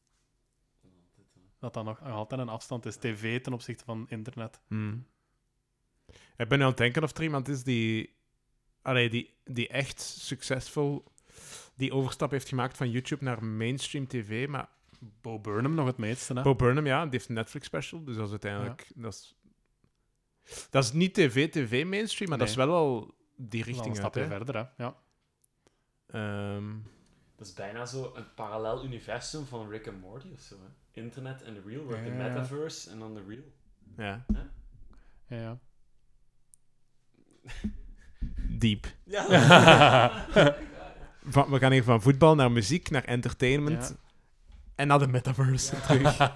Dat 1.58 1.74
dat 1.74 1.84
nog 1.84 2.02
altijd 2.02 2.40
een 2.40 2.48
afstand 2.48 2.86
is. 2.86 2.96
TV 2.96 3.40
ten 3.40 3.52
opzichte 3.52 3.84
van 3.84 4.06
internet. 4.08 4.60
Hmm. 4.66 5.06
Ik 6.36 6.48
ben 6.48 6.58
nu 6.58 6.64
aan 6.64 6.70
het 6.70 6.78
denken 6.78 7.02
of 7.02 7.16
er 7.16 7.22
iemand 7.22 7.48
is 7.48 7.62
die, 7.64 8.16
allee, 8.82 9.08
die, 9.10 9.34
die 9.44 9.68
echt 9.68 10.00
succesvol 10.00 11.04
die 11.76 11.92
overstap 11.92 12.30
heeft 12.30 12.48
gemaakt 12.48 12.76
van 12.76 12.90
YouTube 12.90 13.24
naar 13.24 13.44
mainstream 13.44 14.06
tv. 14.06 14.48
Maar 14.48 14.68
Bo 15.20 15.38
Burnham 15.40 15.74
nog 15.74 15.86
het 15.86 15.96
meeste, 15.96 16.32
hè. 16.34 16.42
Bo 16.42 16.54
Burnham, 16.54 16.86
ja, 16.86 17.02
die 17.02 17.10
heeft 17.10 17.28
een 17.28 17.34
Netflix 17.34 17.66
special, 17.66 18.04
dus 18.04 18.16
dat 18.16 18.24
is 18.24 18.30
uiteindelijk... 18.30 18.86
Dat, 18.94 19.12
is, 19.12 19.36
dat 20.70 20.84
is 20.84 20.92
niet 20.92 21.14
tv, 21.14 21.50
tv 21.50 21.84
mainstream, 21.86 22.30
maar 22.30 22.38
dat 22.38 22.48
is 22.48 22.54
wel 22.54 22.74
al 22.74 23.14
die 23.36 23.62
richting 23.62 23.84
een 23.86 23.90
uit. 23.90 24.00
stapje 24.00 24.20
hè. 24.20 24.26
verder, 24.26 24.54
hè. 24.56 24.84
Ja. 24.84 24.96
Ehm, 26.06 26.72
Dat 27.36 27.46
is 27.46 27.52
bijna 27.52 27.86
zo 27.86 28.12
een 28.14 28.34
parallel 28.34 28.84
universum 28.84 29.44
van 29.44 29.68
Rick 29.68 29.88
and 29.88 30.00
Morty 30.00 30.28
of 30.32 30.40
zo. 30.40 30.54
Hè? 30.54 31.00
Internet 31.00 31.42
en 31.42 31.54
the 31.54 31.62
real 31.66 31.82
world, 31.84 32.04
de 32.04 32.10
Ja. 32.10 32.16
metaverse 32.16 32.90
en 32.90 32.98
dan 32.98 33.14
de 33.14 33.22
real. 33.28 33.42
ja, 33.96 34.24
Ja, 35.28 35.36
ja. 35.36 35.58
deep. 38.58 38.86
Ja. 39.04 39.26
Van, 41.28 41.50
we 41.50 41.58
gaan 41.58 41.72
hier 41.72 41.84
van 41.84 42.02
voetbal 42.02 42.34
naar 42.34 42.52
muziek, 42.52 42.90
naar 42.90 43.04
entertainment 43.04 43.88
Ja. 43.88 44.10
en 44.74 44.86
naar 44.88 44.98
de 44.98 45.06
metaverse 45.06 45.80
terug. 45.80 46.18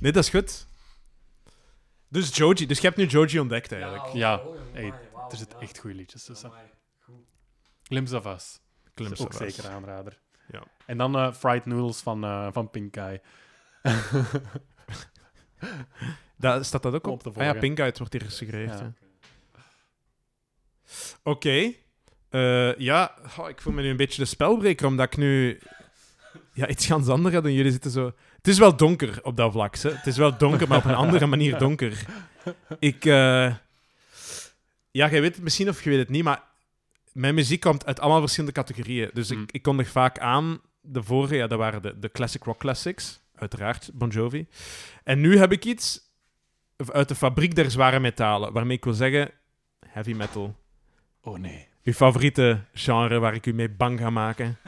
Nee, 0.00 0.12
dat 0.12 0.24
is 0.24 0.30
goed. 0.30 0.66
Dus 2.08 2.36
Joji, 2.36 2.66
dus 2.66 2.78
je 2.78 2.86
hebt 2.86 2.96
nu 2.98 3.06
Joji 3.06 3.38
ontdekt 3.40 3.72
eigenlijk. 3.72 4.06
Ja. 4.06 4.40
Hey, 4.72 4.92
er 5.30 5.36
zitten 5.36 5.60
echt 5.60 5.78
goede 5.78 5.96
liedjes 5.96 6.24
tussen. 6.24 6.52
Glimpse 7.82 8.16
of 8.16 8.26
Us. 8.26 8.60
Glimpse 8.94 9.22
ook 9.22 9.28
of 9.34 9.40
Us. 9.40 9.54
zeker 9.54 9.70
aanrader. 9.70 10.20
Ja. 10.52 10.62
En 10.86 10.98
dan 10.98 11.16
eh, 11.16 11.32
Fried 11.32 11.64
Noodles 11.66 12.00
van, 12.00 12.24
eh, 12.24 12.48
van 12.52 12.70
Pink 12.70 12.96
Eye. 12.96 13.20
Daar 16.36 16.64
staat 16.64 16.82
dat 16.82 16.94
ook 16.94 17.06
op? 17.06 17.26
op 17.26 17.34
te 17.34 17.40
Ah 17.40 17.46
ja. 17.46 17.52
Pink 17.52 17.78
Eye, 17.78 17.88
het 17.88 17.98
wordt 17.98 18.12
hier 18.12 18.22
gesuggereerd. 18.22 18.78
Ja. 18.78 18.84
ja. 18.84 18.92
Oké. 21.22 21.74
Eh, 22.30 22.76
ja, 22.76 23.14
oh, 23.38 23.48
ik 23.48 23.60
voel 23.60 23.72
me 23.72 23.82
nu 23.82 23.88
een 23.88 23.96
beetje 23.96 24.22
de 24.22 24.28
spelbreker, 24.28 24.86
omdat 24.86 25.06
ik 25.06 25.16
nu 25.16 25.60
ja, 26.52 26.68
iets 26.68 26.86
ganz 26.92 27.08
anders 27.08 27.34
had 27.34 27.44
en 27.44 27.52
jullie 27.52 27.72
zitten 27.72 27.90
zo... 27.90 28.12
Het 28.36 28.48
is 28.48 28.58
wel 28.58 28.76
donker 28.76 29.18
op 29.22 29.36
dat 29.36 29.52
vlak. 29.52 29.76
Hè. 29.76 29.90
Het 29.90 30.06
is 30.06 30.16
wel 30.16 30.36
donker, 30.38 30.68
maar 30.68 30.78
op 30.78 30.84
een 30.84 30.94
andere 30.94 31.26
manier 31.36 31.58
donker. 31.58 32.04
Ik... 32.78 33.04
eh, 33.04 33.54
Ja, 34.90 35.08
jij 35.10 35.20
weet 35.20 35.34
het 35.34 35.42
misschien 35.44 35.68
of 35.68 35.82
je 35.84 35.90
weet 35.90 35.98
het 35.98 36.08
niet, 36.08 36.24
maar 36.24 36.42
mijn 37.12 37.34
muziek 37.34 37.60
komt 37.60 37.86
uit 37.86 38.00
allemaal 38.00 38.20
verschillende 38.20 38.54
categorieën. 38.54 39.10
Dus 39.12 39.30
Mm. 39.30 39.42
ik, 39.42 39.52
ik 39.52 39.62
kondig 39.62 39.88
vaak 39.88 40.18
aan, 40.18 40.60
de 40.80 41.02
vorige, 41.02 41.36
ja, 41.36 41.46
dat 41.46 41.58
waren 41.58 41.82
de, 41.82 41.98
de 41.98 42.10
classic 42.10 42.42
rock 42.44 42.58
classics. 42.58 43.20
Uiteraard, 43.34 43.90
Bon 43.94 44.08
Jovi. 44.08 44.46
En 45.04 45.20
nu 45.20 45.38
heb 45.38 45.52
ik 45.52 45.64
iets 45.64 46.00
uit 46.92 47.08
de 47.08 47.14
fabriek 47.14 47.54
der 47.54 47.70
zware 47.70 48.00
metalen, 48.00 48.52
waarmee 48.52 48.76
ik 48.76 48.84
wil 48.84 48.92
zeggen 48.92 49.30
heavy 49.86 50.12
metal. 50.12 50.56
Oh 51.20 51.38
nee. 51.38 51.67
Uw 51.88 51.94
favoriete 51.94 52.64
genre 52.72 53.18
waar 53.18 53.34
ik 53.34 53.46
u 53.46 53.52
mee 53.52 53.70
bang 53.70 54.00
ga 54.00 54.10
maken. 54.10 54.58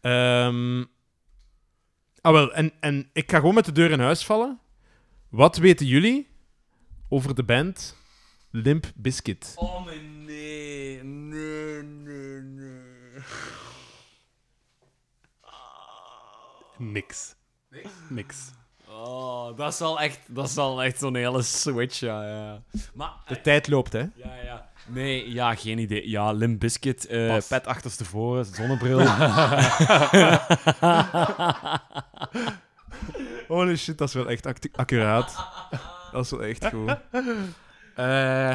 Ehm 0.00 0.84
ah, 2.20 2.32
wel, 2.32 2.54
en, 2.54 2.72
en 2.80 3.10
ik 3.12 3.30
ga 3.30 3.38
gewoon 3.38 3.54
met 3.54 3.64
de 3.64 3.72
deur 3.72 3.90
in 3.90 4.00
huis 4.00 4.24
vallen. 4.24 4.60
Wat 5.28 5.56
weten 5.56 5.86
jullie 5.86 6.28
over 7.08 7.34
de 7.34 7.44
band 7.44 7.96
Limp 8.50 8.92
Bizkit? 8.94 9.52
Oh, 9.56 9.86
nee. 9.86 11.02
Nee, 11.04 11.82
nee, 11.82 12.40
nee. 12.40 13.22
Niks. 16.78 17.34
Niks. 18.08 18.50
Oh, 19.50 19.56
dat 19.56 19.72
is 19.72 19.78
wel 19.78 20.00
echt, 20.00 20.18
dat 20.26 20.48
is 20.48 20.56
echt 20.84 20.98
zo'n 20.98 21.14
hele 21.14 21.42
switch, 21.42 21.98
ja. 22.00 22.26
ja. 22.28 22.60
Maar, 22.94 23.10
De 23.28 23.40
tijd 23.40 23.68
loopt, 23.68 23.92
hè? 23.92 23.98
ja, 23.98 24.34
ja. 24.44 24.68
Nee, 24.88 25.32
ja, 25.32 25.54
geen 25.54 25.78
idee. 25.78 26.08
Ja, 26.10 26.32
Limp 26.32 26.60
Bizkit, 26.60 27.06
eh 27.06 27.28
Pas. 27.28 27.46
pet 27.46 27.66
achterstevoren, 27.66 28.44
zonnebril. 28.44 28.98
Holy 33.48 33.76
shit, 33.76 33.98
dat 33.98 34.08
is 34.08 34.14
wel 34.14 34.28
echt 34.28 34.46
accuraat. 34.76 35.36
Dat 36.12 36.24
is 36.24 36.30
wel 36.30 36.42
echt 36.44 36.66
goed. 36.66 36.96
Eh 37.94 38.50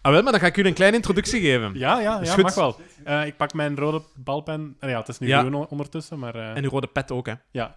ah, 0.00 0.12
wel, 0.12 0.22
maar 0.22 0.32
dan 0.32 0.40
ga 0.40 0.46
ik 0.46 0.56
u 0.56 0.64
een 0.66 0.74
kleine 0.74 0.96
introductie 0.96 1.40
geven. 1.40 1.74
Ja, 1.74 2.00
ja, 2.00 2.20
mag 2.42 2.54
wel. 2.54 2.80
Eh, 3.04 3.26
ik 3.26 3.36
pak 3.36 3.52
mijn 3.54 3.76
rode 3.76 4.02
balpen. 4.14 4.76
Ah, 4.80 4.90
ja, 4.90 4.98
het 4.98 5.08
is 5.08 5.18
nu 5.18 5.26
Ja. 5.26 5.38
groen 5.40 5.66
ondertussen, 5.66 6.18
maar... 6.18 6.34
eh, 6.34 6.56
En 6.56 6.62
uw 6.64 6.70
rode 6.70 6.86
pet 6.86 7.10
ook, 7.10 7.26
hè? 7.26 7.34
Ja. 7.50 7.76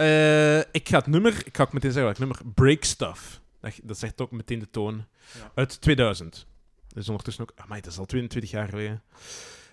Eh, 0.00 0.58
ik 0.58 0.88
ga 0.88 0.98
het 0.98 1.06
nummer, 1.06 1.42
ik 1.44 1.56
ga 1.56 1.62
ook 1.62 1.72
meteen 1.72 1.92
zeggen 1.92 2.10
welk 2.10 2.18
nummer, 2.18 2.54
Break 2.54 2.84
Stuff. 2.84 3.40
Dat, 3.60 3.80
dat 3.82 3.98
zegt 3.98 4.20
ook 4.20 4.30
meteen 4.30 4.58
de 4.58 4.70
toon. 4.70 5.06
Ja. 5.38 5.52
Uit 5.54 5.80
2000. 5.80 6.46
Dat 6.88 7.02
is 7.02 7.08
ondertussen 7.08 7.42
ook... 7.42 7.52
Amai, 7.56 7.80
dat 7.80 7.92
is 7.92 7.98
al 7.98 8.06
22 8.06 8.50
jaar 8.50 8.68
geleden. 8.68 9.02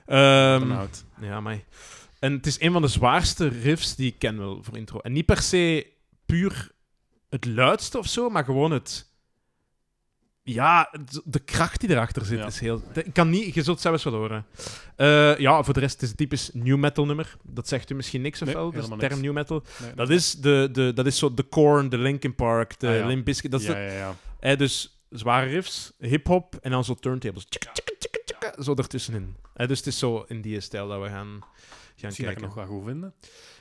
Van 0.06 0.72
oud. 0.72 1.04
ja, 1.22 1.42
maar. 1.42 1.60
En 2.20 2.34
het 2.34 2.46
is 2.46 2.62
een 2.62 2.72
van 2.72 2.82
de 2.82 2.88
zwaarste 2.88 3.48
riffs 3.48 3.96
die 3.96 4.12
ik 4.12 4.20
ken 4.20 4.38
wel 4.38 4.64
voor 4.64 4.78
intro. 4.78 5.00
En 5.00 5.12
niet 5.12 5.26
per 5.26 5.42
se 5.42 5.88
puur 6.26 6.72
het 7.30 7.46
luidste 7.46 7.98
of 7.98 8.08
zo, 8.08 8.30
maar 8.30 8.44
gewoon 8.44 8.72
het. 8.72 9.07
Ja, 10.50 10.90
de 11.24 11.40
kracht 11.40 11.80
die 11.80 11.90
erachter 11.90 12.26
zit 12.26 12.40
Ja. 12.40 12.46
is 12.46 12.60
heel. 12.60 12.82
Ik 12.94 13.14
kan 13.14 13.30
niet, 13.30 13.54
je 13.54 13.64
zult 13.64 13.82
zelfs 13.82 14.04
wel 14.04 14.14
horen. 14.14 14.46
Eh, 14.96 15.38
ja, 15.38 15.64
voor 15.64 15.74
de 15.74 15.80
rest 15.80 16.02
is 16.02 16.08
het 16.08 16.18
typisch 16.18 16.50
new 16.54 16.78
metal 16.78 17.06
nummer. 17.06 17.36
Dat 17.44 17.68
zegt 17.68 17.90
u 17.90 17.96
misschien 17.96 18.22
niks 18.22 18.42
of 18.42 18.48
Nee, 18.48 18.56
wel, 18.56 18.72
de 18.72 18.96
term 18.98 19.22
new 19.22 19.34
metal. 19.34 19.64
Nee, 19.82 19.94
Dat 19.96 20.10
is, 20.10 20.32
de, 20.34 20.70
de, 20.72 20.92
dat 20.96 21.06
is 21.06 21.18
zo 21.18 21.34
de 21.34 21.44
Korn, 21.44 21.90
de 21.90 21.98
Linkin 21.98 22.36
Park, 22.36 22.80
de 22.80 22.88
Ah, 22.88 22.96
ja. 22.98 23.06
Limp 23.06 23.26
Bizkit. 23.26 23.52
Dat 23.52 23.62
is 23.62 23.68
ja, 23.68 23.74
de- 23.74 24.14
eh, 24.40 24.58
dus 24.58 25.02
zware 25.10 25.46
riffs, 25.46 25.94
hip-hop 26.00 26.56
en 26.62 26.72
dan 26.72 26.84
zo 26.84 26.94
turntables. 26.96 27.48
Zo 28.60 28.74
ertussenin. 28.76 29.36
Dus 29.56 29.78
het 29.78 29.88
is 29.88 30.00
zo 30.00 30.26
in 30.28 30.42
die 30.42 30.60
stijl 30.60 30.88
dat 30.88 31.02
we 31.02 31.08
gaan, 31.08 31.14
gaan 31.16 31.40
Misschien 31.42 32.06
dat 32.06 32.12
ik 32.18 32.26
kijken. 32.26 32.42
het 32.44 32.56
nog 32.56 32.56
wel 32.56 32.66
goed 32.78 32.86
vinden. 32.86 33.14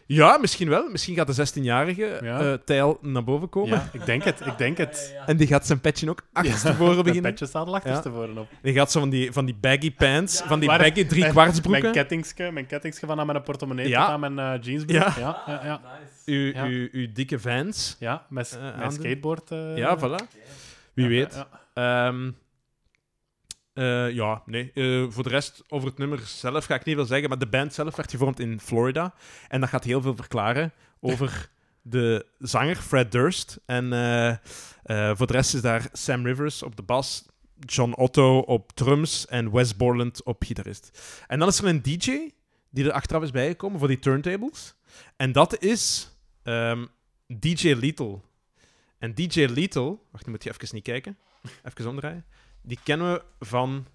Ja, 0.08 0.38
misschien 0.38 0.68
wel. 0.68 0.88
Misschien 0.90 1.14
gaat 1.14 1.36
de 1.36 1.46
16-jarige 1.48 2.18
Ja. 2.22 2.40
eh, 2.40 2.52
Tijl 2.64 2.98
naar 3.02 3.24
boven 3.24 3.48
komen. 3.48 3.78
Ja, 3.78 3.88
ik 3.92 4.06
denk 4.06 4.24
het. 4.24 4.40
Ik 4.40 4.58
denk 4.58 4.76
het. 4.78 5.14
En 5.26 5.36
die 5.36 5.46
gaat 5.46 5.66
zijn 5.66 5.80
petje 5.80 6.10
ook 6.10 6.22
achterstevoren 6.32 6.84
Mijn 6.94 7.04
beginnen. 7.04 7.30
petje 7.30 7.46
staat 7.46 7.66
al 7.66 7.74
achterstevoren 7.74 8.38
op. 8.38 8.48
Die 8.62 8.72
gaat 8.74 8.90
zo 8.92 9.00
van 9.00 9.10
die, 9.10 9.32
van 9.32 9.44
die 9.44 9.54
baggy 9.60 9.94
pants, 9.94 10.40
van 10.40 10.58
die 10.60 10.68
Waar- 10.68 10.78
baggy 10.78 10.94
Mijn 10.94 11.08
driekwartsbroeken. 11.08 11.92
kettingske, 11.92 12.50
mijn 12.52 12.66
kettingske 12.66 13.06
van 13.06 13.20
aan 13.20 13.26
mijn 13.26 13.42
portemonnee 13.42 13.88
Ja. 13.88 14.04
tot 14.04 14.12
aan 14.12 14.20
mijn 14.34 14.38
eh, 14.38 14.62
jeansbroek. 14.62 15.02
Ja. 15.02 15.14
Ja, 15.18 15.42
ja, 15.46 15.60
ja. 15.64 15.80
Uw, 16.24 16.52
Ja. 16.52 16.64
uw, 16.64 16.88
uw 16.92 17.12
dikke 17.12 17.38
vans. 17.38 17.96
Ja, 17.98 18.26
met, 18.28 18.58
aandoen. 18.62 18.92
skateboard. 18.92 19.50
eh, 19.50 19.76
ja, 19.76 19.98
voilà. 19.98 20.24
Wie 20.94 21.04
ja, 21.04 21.10
weet. 21.10 21.44
ja, 21.74 22.12
ja. 23.76 24.06
Eh, 24.06 24.14
ja, 24.14 24.42
nee. 24.46 24.72
Eh, 24.74 25.06
voor 25.08 25.22
de 25.22 25.28
rest, 25.28 25.62
over 25.68 25.88
het 25.88 25.98
nummer 25.98 26.18
zelf 26.18 26.64
ga 26.64 26.74
ik 26.74 26.84
niet 26.84 26.94
veel 26.94 27.04
zeggen, 27.04 27.28
maar 27.28 27.38
de 27.38 27.46
band 27.46 27.74
zelf 27.74 27.96
werd 27.96 28.10
gevormd 28.10 28.40
in 28.40 28.60
Florida. 28.60 29.14
En 29.48 29.60
dat 29.60 29.68
gaat 29.68 29.84
heel 29.84 30.02
veel 30.02 30.16
verklaren 30.16 30.72
over 31.00 31.50
de 31.82 32.26
zanger 32.38 32.76
Fred 32.76 33.12
Durst. 33.12 33.58
En 33.66 33.92
eh, 33.92 35.16
voor 35.16 35.26
de 35.26 35.32
rest 35.32 35.54
is 35.54 35.60
daar 35.60 35.88
Sam 35.92 36.26
Rivers 36.26 36.62
op 36.62 36.76
de 36.76 36.82
bas, 36.82 37.26
John 37.58 37.92
Otto 37.92 38.38
op 38.38 38.72
drums 38.72 39.26
en 39.26 39.52
Wes 39.52 39.76
Borland 39.76 40.24
op 40.24 40.42
gitarist. 40.42 41.00
En 41.26 41.38
dan 41.38 41.48
is 41.48 41.58
er 41.58 41.66
een 41.66 41.82
DJ 41.82 42.30
die 42.70 42.84
er 42.84 42.92
achteraf 42.92 43.22
is 43.22 43.30
bijgekomen 43.30 43.78
voor 43.78 43.88
die 43.88 43.98
turntables. 43.98 44.74
En 45.16 45.32
dat 45.32 45.62
is 45.62 46.10
ehm, 46.42 46.86
DJ 47.26 47.74
Lethal. 47.74 48.24
En 48.98 49.14
DJ 49.14 49.44
Lethal... 49.44 50.06
Wacht, 50.10 50.26
nu 50.26 50.32
moet 50.32 50.42
je 50.42 50.50
even 50.50 50.68
niet 50.74 50.84
kijken. 50.84 51.18
Even 51.64 51.88
omdraaien. 51.88 52.24
Die 52.66 52.78
kennen 52.82 53.12
we 53.12 53.24
van... 53.46 53.86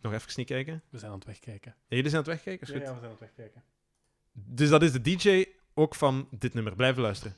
Nog 0.00 0.12
even 0.12 0.32
niet 0.36 0.46
kijken. 0.46 0.82
We 0.88 0.98
zijn 0.98 1.10
aan 1.10 1.16
het 1.16 1.26
wegkijken. 1.26 1.74
Ja, 1.78 1.96
jullie 1.96 2.10
zijn 2.10 2.24
aan 2.24 2.30
het 2.30 2.42
wegkijken? 2.44 2.66
Is 2.66 2.72
Ja, 2.72 2.78
goed. 2.78 2.86
ja, 2.86 2.94
we 2.94 3.00
zijn 3.00 3.10
aan 3.10 3.18
het 3.18 3.36
wegkijken. 3.36 3.64
Dus 4.32 4.68
dat 4.68 4.82
is 4.82 4.92
de 4.92 5.00
DJ 5.00 5.46
ook 5.74 5.94
van 5.94 6.28
dit 6.30 6.54
nummer. 6.54 6.74
Blijven 6.76 7.02
luisteren. 7.02 7.36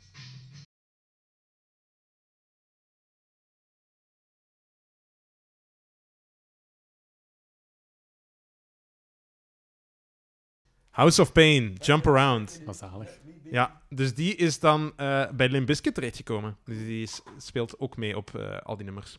House 10.91 11.21
of 11.21 11.33
Pain, 11.33 11.73
Jump 11.73 12.07
Around. 12.07 12.63
Wat 12.65 12.77
zalig. 12.77 13.21
Ja, 13.51 13.83
dus 13.89 14.15
die 14.15 14.35
is 14.35 14.59
dan 14.61 14.93
eh, 14.97 15.31
bij 15.31 15.49
Limp 15.49 15.67
Bizkit 15.67 15.95
terechtgekomen. 15.95 16.57
Dus 16.65 16.79
die 16.79 17.09
speelt 17.37 17.79
ook 17.79 17.97
mee 17.97 18.17
op 18.17 18.35
eh, 18.35 18.59
al 18.59 18.77
die 18.77 18.85
nummers. 18.85 19.19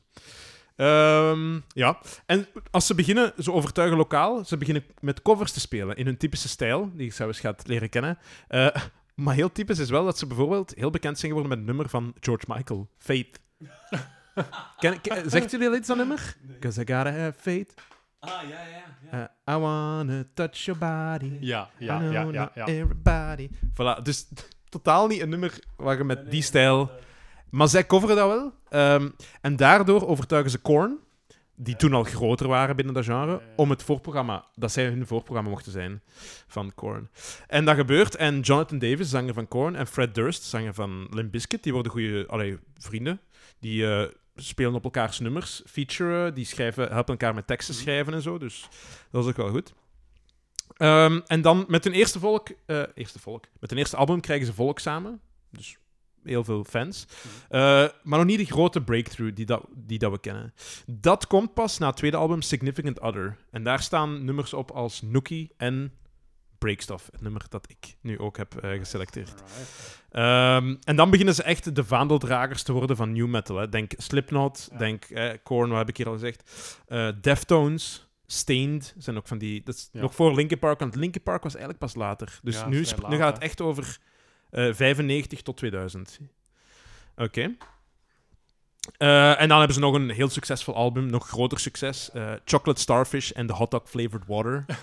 Ehm, 0.77 1.59
ja, 1.67 1.97
en 2.25 2.47
als 2.71 2.85
ze 2.87 2.95
beginnen, 2.95 3.33
zo 3.37 3.51
overtuigen 3.51 3.97
lokaal, 3.97 4.45
ze 4.45 4.57
beginnen 4.57 4.83
met 4.99 5.21
covers 5.21 5.51
te 5.51 5.59
spelen 5.59 5.95
in 5.95 6.05
hun 6.05 6.17
typische 6.17 6.47
stijl, 6.49 6.91
die 6.93 7.05
ik 7.05 7.13
zou 7.13 7.29
eens 7.29 7.39
gaat 7.39 7.67
leren 7.67 7.89
kennen. 7.89 8.17
Eh, 8.47 8.67
maar 9.15 9.35
heel 9.35 9.51
typisch 9.51 9.79
is 9.79 9.89
wel 9.89 10.05
dat 10.05 10.17
ze 10.17 10.27
bijvoorbeeld 10.27 10.73
heel 10.75 10.89
bekend 10.89 11.19
zijn 11.19 11.31
geworden 11.31 11.49
met 11.49 11.57
het 11.67 11.67
nummer 11.67 11.89
van 11.89 12.13
George 12.19 12.45
Michael, 12.47 12.89
Faith. 12.97 13.39
Ken, 14.79 15.01
ken- 15.01 15.29
zegt 15.29 15.51
jullie 15.51 15.67
al 15.67 15.75
iets 15.75 15.89
aan 15.89 15.97
nummer? 15.97 16.35
Because 16.41 16.81
I 16.81 16.93
gotta 16.93 17.11
have 17.11 17.33
faith. 17.37 17.73
Ah, 18.19 18.31
ja, 18.41 18.47
ja. 18.49 18.83
ja. 19.11 19.31
Eh, 19.47 19.55
I 19.55 19.57
wanna 19.59 20.23
touch 20.33 20.57
your 20.57 20.79
body. 20.79 21.37
Ja, 21.39 21.69
ja, 21.77 22.01
ja. 22.01 22.51
ja. 22.55 22.65
Everybody. 22.65 23.49
Voilà, 23.73 24.01
dus 24.03 24.27
totaal 24.69 25.07
niet 25.07 25.21
een 25.21 25.29
nummer 25.29 25.59
waar 25.75 25.97
je 25.97 26.03
met 26.03 26.31
die 26.31 26.41
stijl... 26.41 26.91
Maar 27.49 27.67
zij 27.67 27.85
coveren 27.85 28.15
dat 28.15 28.27
wel. 28.27 28.53
Ehm, 28.69 29.09
en 29.41 29.55
daardoor 29.55 30.07
overtuigen 30.07 30.51
ze 30.51 30.57
Korn, 30.57 30.97
die 31.55 31.75
toen 31.75 31.93
al 31.93 32.03
groter 32.03 32.47
waren 32.47 32.75
binnen 32.75 32.93
dat 32.93 33.05
genre, 33.05 33.41
om 33.55 33.69
het 33.69 33.83
voorprogramma, 33.83 34.45
dat 34.55 34.71
zij 34.71 34.85
hun 34.85 35.07
voorprogramma 35.07 35.49
mochten 35.49 35.71
zijn 35.71 36.01
van 36.47 36.71
Korn. 36.75 37.09
En 37.47 37.65
dat 37.65 37.75
gebeurt. 37.75 38.15
En 38.15 38.39
Jonathan 38.39 38.79
Davis, 38.79 39.09
zanger 39.09 39.33
van 39.33 39.47
Korn, 39.47 39.75
en 39.75 39.87
Fred 39.87 40.15
Durst, 40.15 40.43
zanger 40.43 40.73
van 40.73 41.07
Limp 41.11 41.31
Bizkit, 41.31 41.63
die 41.63 41.73
worden 41.73 41.91
goede 41.91 42.59
vrienden. 42.77 43.19
Die 43.59 43.87
eh, 43.91 44.07
spelen 44.35 44.73
op 44.73 44.83
elkaars 44.83 45.19
nummers, 45.19 45.61
featuren, 45.65 46.33
die 46.33 46.45
schrijven, 46.45 46.87
helpen 46.91 47.11
elkaar 47.13 47.33
met 47.33 47.47
teksten 47.47 47.73
Mhm. 47.75 47.83
schrijven 47.83 48.13
en 48.13 48.21
zo. 48.21 48.37
Dus 48.37 48.67
dat 49.11 49.23
is 49.23 49.29
ook 49.29 49.37
wel 49.37 49.49
goed. 49.49 49.73
Ehm, 50.77 51.19
en 51.27 51.41
dan 51.41 51.65
met 51.67 51.83
hun 51.83 51.93
eerste 51.93 52.19
volk, 52.19 52.47
eh, 52.65 52.81
eerste 52.93 53.19
volk, 53.19 53.45
met 53.59 53.69
hun 53.69 53.79
eerste 53.79 53.97
album 53.97 54.19
krijgen 54.19 54.45
ze 54.45 54.53
volk 54.53 54.79
samen. 54.79 55.21
Dus 55.51 55.77
heel 56.27 56.43
veel 56.43 56.63
fans. 56.63 57.07
Eh, 57.49 57.59
maar 58.03 58.19
nog 58.19 58.25
niet 58.25 58.37
de 58.37 58.45
grote 58.45 58.81
breakthrough 58.81 59.35
die, 59.35 59.45
dat, 59.45 59.65
die 59.75 59.99
dat 59.99 60.11
we 60.11 60.19
kennen. 60.19 60.53
Dat 60.85 61.27
komt 61.27 61.53
pas 61.53 61.77
na 61.77 61.87
het 61.87 61.95
tweede 61.95 62.17
album 62.17 62.41
Significant 62.41 62.99
Other. 62.99 63.37
En 63.51 63.63
daar 63.63 63.81
staan 63.81 64.25
nummers 64.25 64.53
op 64.53 64.71
als 64.71 65.01
Nookie 65.01 65.53
en 65.57 65.91
Breakstuff. 66.57 67.09
Het 67.11 67.21
nummer 67.21 67.45
dat 67.49 67.69
ik 67.69 67.95
nu 68.01 68.19
ook 68.19 68.37
heb 68.37 68.55
eh, 68.55 68.71
geselecteerd. 68.71 69.33
Ehm, 70.11 70.75
en 70.83 70.95
dan 70.95 71.09
beginnen 71.09 71.35
ze 71.35 71.43
echt 71.43 71.75
de 71.75 71.83
vaandeldragers 71.83 72.63
te 72.63 72.71
worden 72.73 72.95
van 72.95 73.13
new 73.13 73.27
metal. 73.27 73.57
Hè. 73.57 73.69
Denk 73.69 73.91
Slipknot, 73.97 74.67
Ja. 74.71 74.77
denk 74.77 75.03
eh, 75.05 75.29
Korn, 75.43 75.69
wat 75.69 75.77
heb 75.77 75.89
ik 75.89 75.97
hier 75.97 76.07
al 76.07 76.13
gezegd. 76.13 76.43
Eh, 76.87 77.09
Deftones, 77.21 78.07
Stained 78.25 78.93
zijn 78.97 79.17
ook 79.17 79.27
van 79.27 79.37
die... 79.37 79.63
Dat 79.63 79.75
is 79.75 79.89
Ja. 79.91 80.01
nog 80.01 80.15
voor 80.15 80.35
Linkin 80.35 80.59
Park, 80.59 80.79
want 80.79 80.95
Linkin 80.95 81.23
Park 81.23 81.43
was 81.43 81.51
eigenlijk 81.55 81.83
pas 81.83 81.95
later. 81.95 82.39
Dus 82.43 82.55
Ja, 82.55 82.67
nu, 82.67 82.85
nu 83.09 83.17
gaat 83.17 83.33
het 83.33 83.43
echt 83.43 83.61
over 83.61 83.97
eh 84.49 84.73
95 84.73 85.41
tot 85.41 85.57
2000. 85.57 86.19
Oké. 87.15 87.55
Eh, 88.97 89.41
en 89.41 89.47
dan 89.47 89.57
hebben 89.57 89.75
ze 89.75 89.79
nog 89.81 89.93
een 89.93 90.09
heel 90.09 90.29
succesvol 90.29 90.75
album, 90.75 91.05
nog 91.05 91.27
groter 91.27 91.59
succes. 91.59 92.11
eh, 92.11 92.31
Chocolate 92.45 92.81
Starfish 92.81 93.31
en 93.31 93.47
The 93.47 93.53
Hot 93.53 93.71
Dog 93.71 93.81
Flavored 93.85 94.27
Water. 94.27 94.65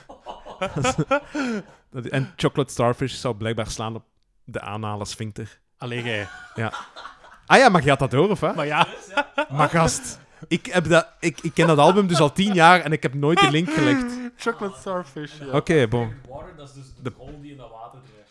Dat- 1.90 2.06
en 2.06 2.33
Chocolate 2.37 2.73
Starfish 2.73 3.14
zou 3.14 3.35
blijkbaar 3.37 3.71
slaan 3.71 3.94
op 3.94 4.04
de 4.44 4.61
anale 4.61 5.04
sphincter. 5.04 5.61
Allee, 5.78 6.02
jij. 6.02 6.28
Ah 7.47 7.59
ja, 7.59 7.68
maar 7.68 7.83
je 7.83 7.88
had 7.88 7.99
dat 7.99 8.11
door, 8.11 8.30
of 8.30 8.40
hè? 8.40 8.52
Maar 8.54 8.66
ja, 8.66 8.87
Maar 9.50 9.68
gast, 9.68 10.18
ik, 10.49 10.66
heb 10.66 10.85
dat, 10.88 11.09
ik, 11.21 11.40
ik 11.40 11.54
ken 11.54 11.66
dat 11.66 11.78
album 11.78 12.06
dus 12.06 12.21
al 12.21 12.33
tien 12.33 12.54
jaar 12.54 12.80
en 12.80 12.92
ik 12.92 13.02
heb 13.02 13.14
nooit 13.14 13.38
die 13.40 13.50
link 13.50 13.71
gelegd. 13.73 14.04
chocolate 14.37 14.78
starfish. 14.80 15.38
Ja. 15.38 15.47
Oké, 15.47 15.88
bon. 15.88 16.12
Water, 16.28 16.56
dat 16.56 16.68
is 16.68 16.75
dus 16.75 16.85
de, 16.97 17.02
De- 17.02 17.12
rol 17.16 17.40
die 17.40 17.50
in 17.50 17.56
dat 17.56 17.71
water 17.71 17.99
drijft. 18.12 18.24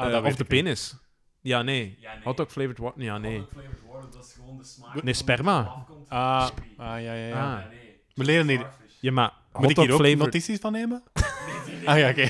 Ah, 0.00 0.06
Eh, 0.06 0.12
dat 0.12 0.24
of 0.24 0.36
de 0.36 0.44
penis. 0.44 0.96
Ja, 1.40 1.62
nee. 1.62 1.96
Ja, 2.00 2.14
nee. 2.14 2.22
Hot 2.24 2.36
dog 2.36 2.50
flavored 2.52 2.78
water? 2.78 3.02
Ja, 3.02 3.18
nee. 3.18 3.38
Hot 3.38 3.50
dog 3.50 3.62
flavored 3.62 3.82
water, 3.92 4.10
dat 4.10 4.24
is 4.26 4.32
gewoon 4.32 4.58
de 4.58 4.64
smaak. 4.64 4.94
Nee, 4.94 5.02
van 5.02 5.14
sperma. 5.14 5.58
er. 5.58 6.16
Ah, 6.16 6.48
ah, 6.76 6.86
ja, 6.86 6.96
ja, 6.98 7.14
ja. 7.14 7.54
Ah. 7.54 7.60
Ja, 7.60 7.68
nee. 7.70 8.00
We 8.14 8.24
leren 8.24 8.46
niet. 8.46 8.62
Ja, 9.00 9.12
maar 9.12 9.32
Moet 9.52 9.70
ik 9.70 9.76
hier 9.76 9.84
ook 9.90 9.96
flavored... 10.00 10.18
notities 10.18 10.58
van 10.60 10.72
nemen? 10.72 11.02
Nee, 11.12 11.22
nee, 11.66 11.76
nee, 11.76 11.88
Ah, 11.88 11.98
ja, 11.98 12.08
oké. 12.10 12.28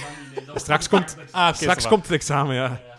Straks 0.59 0.89
komt- 0.89 1.17
Ah, 1.31 1.55
Straks 1.55 1.87
komt 1.89 2.03
het 2.03 2.13
examen, 2.13 2.55
ja. 2.55 2.65
Ja, 2.65 2.81
ja. 2.87 2.99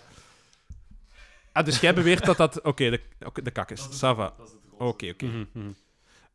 Ah, 1.52 1.66
dus 1.66 1.80
jij 1.80 1.94
beweert 1.94 2.26
dat 2.26 2.38
dat... 2.38 2.62
Oké, 2.62 2.90
de, 2.90 3.02
oké, 3.26 3.42
de 3.42 3.52
kak 3.52 3.72
is. 3.72 3.88
Sava. 3.92 4.34
Oké, 4.78 5.10
oké. 5.10 5.26
Mhm, 5.26 5.46
mhm. 5.54 5.68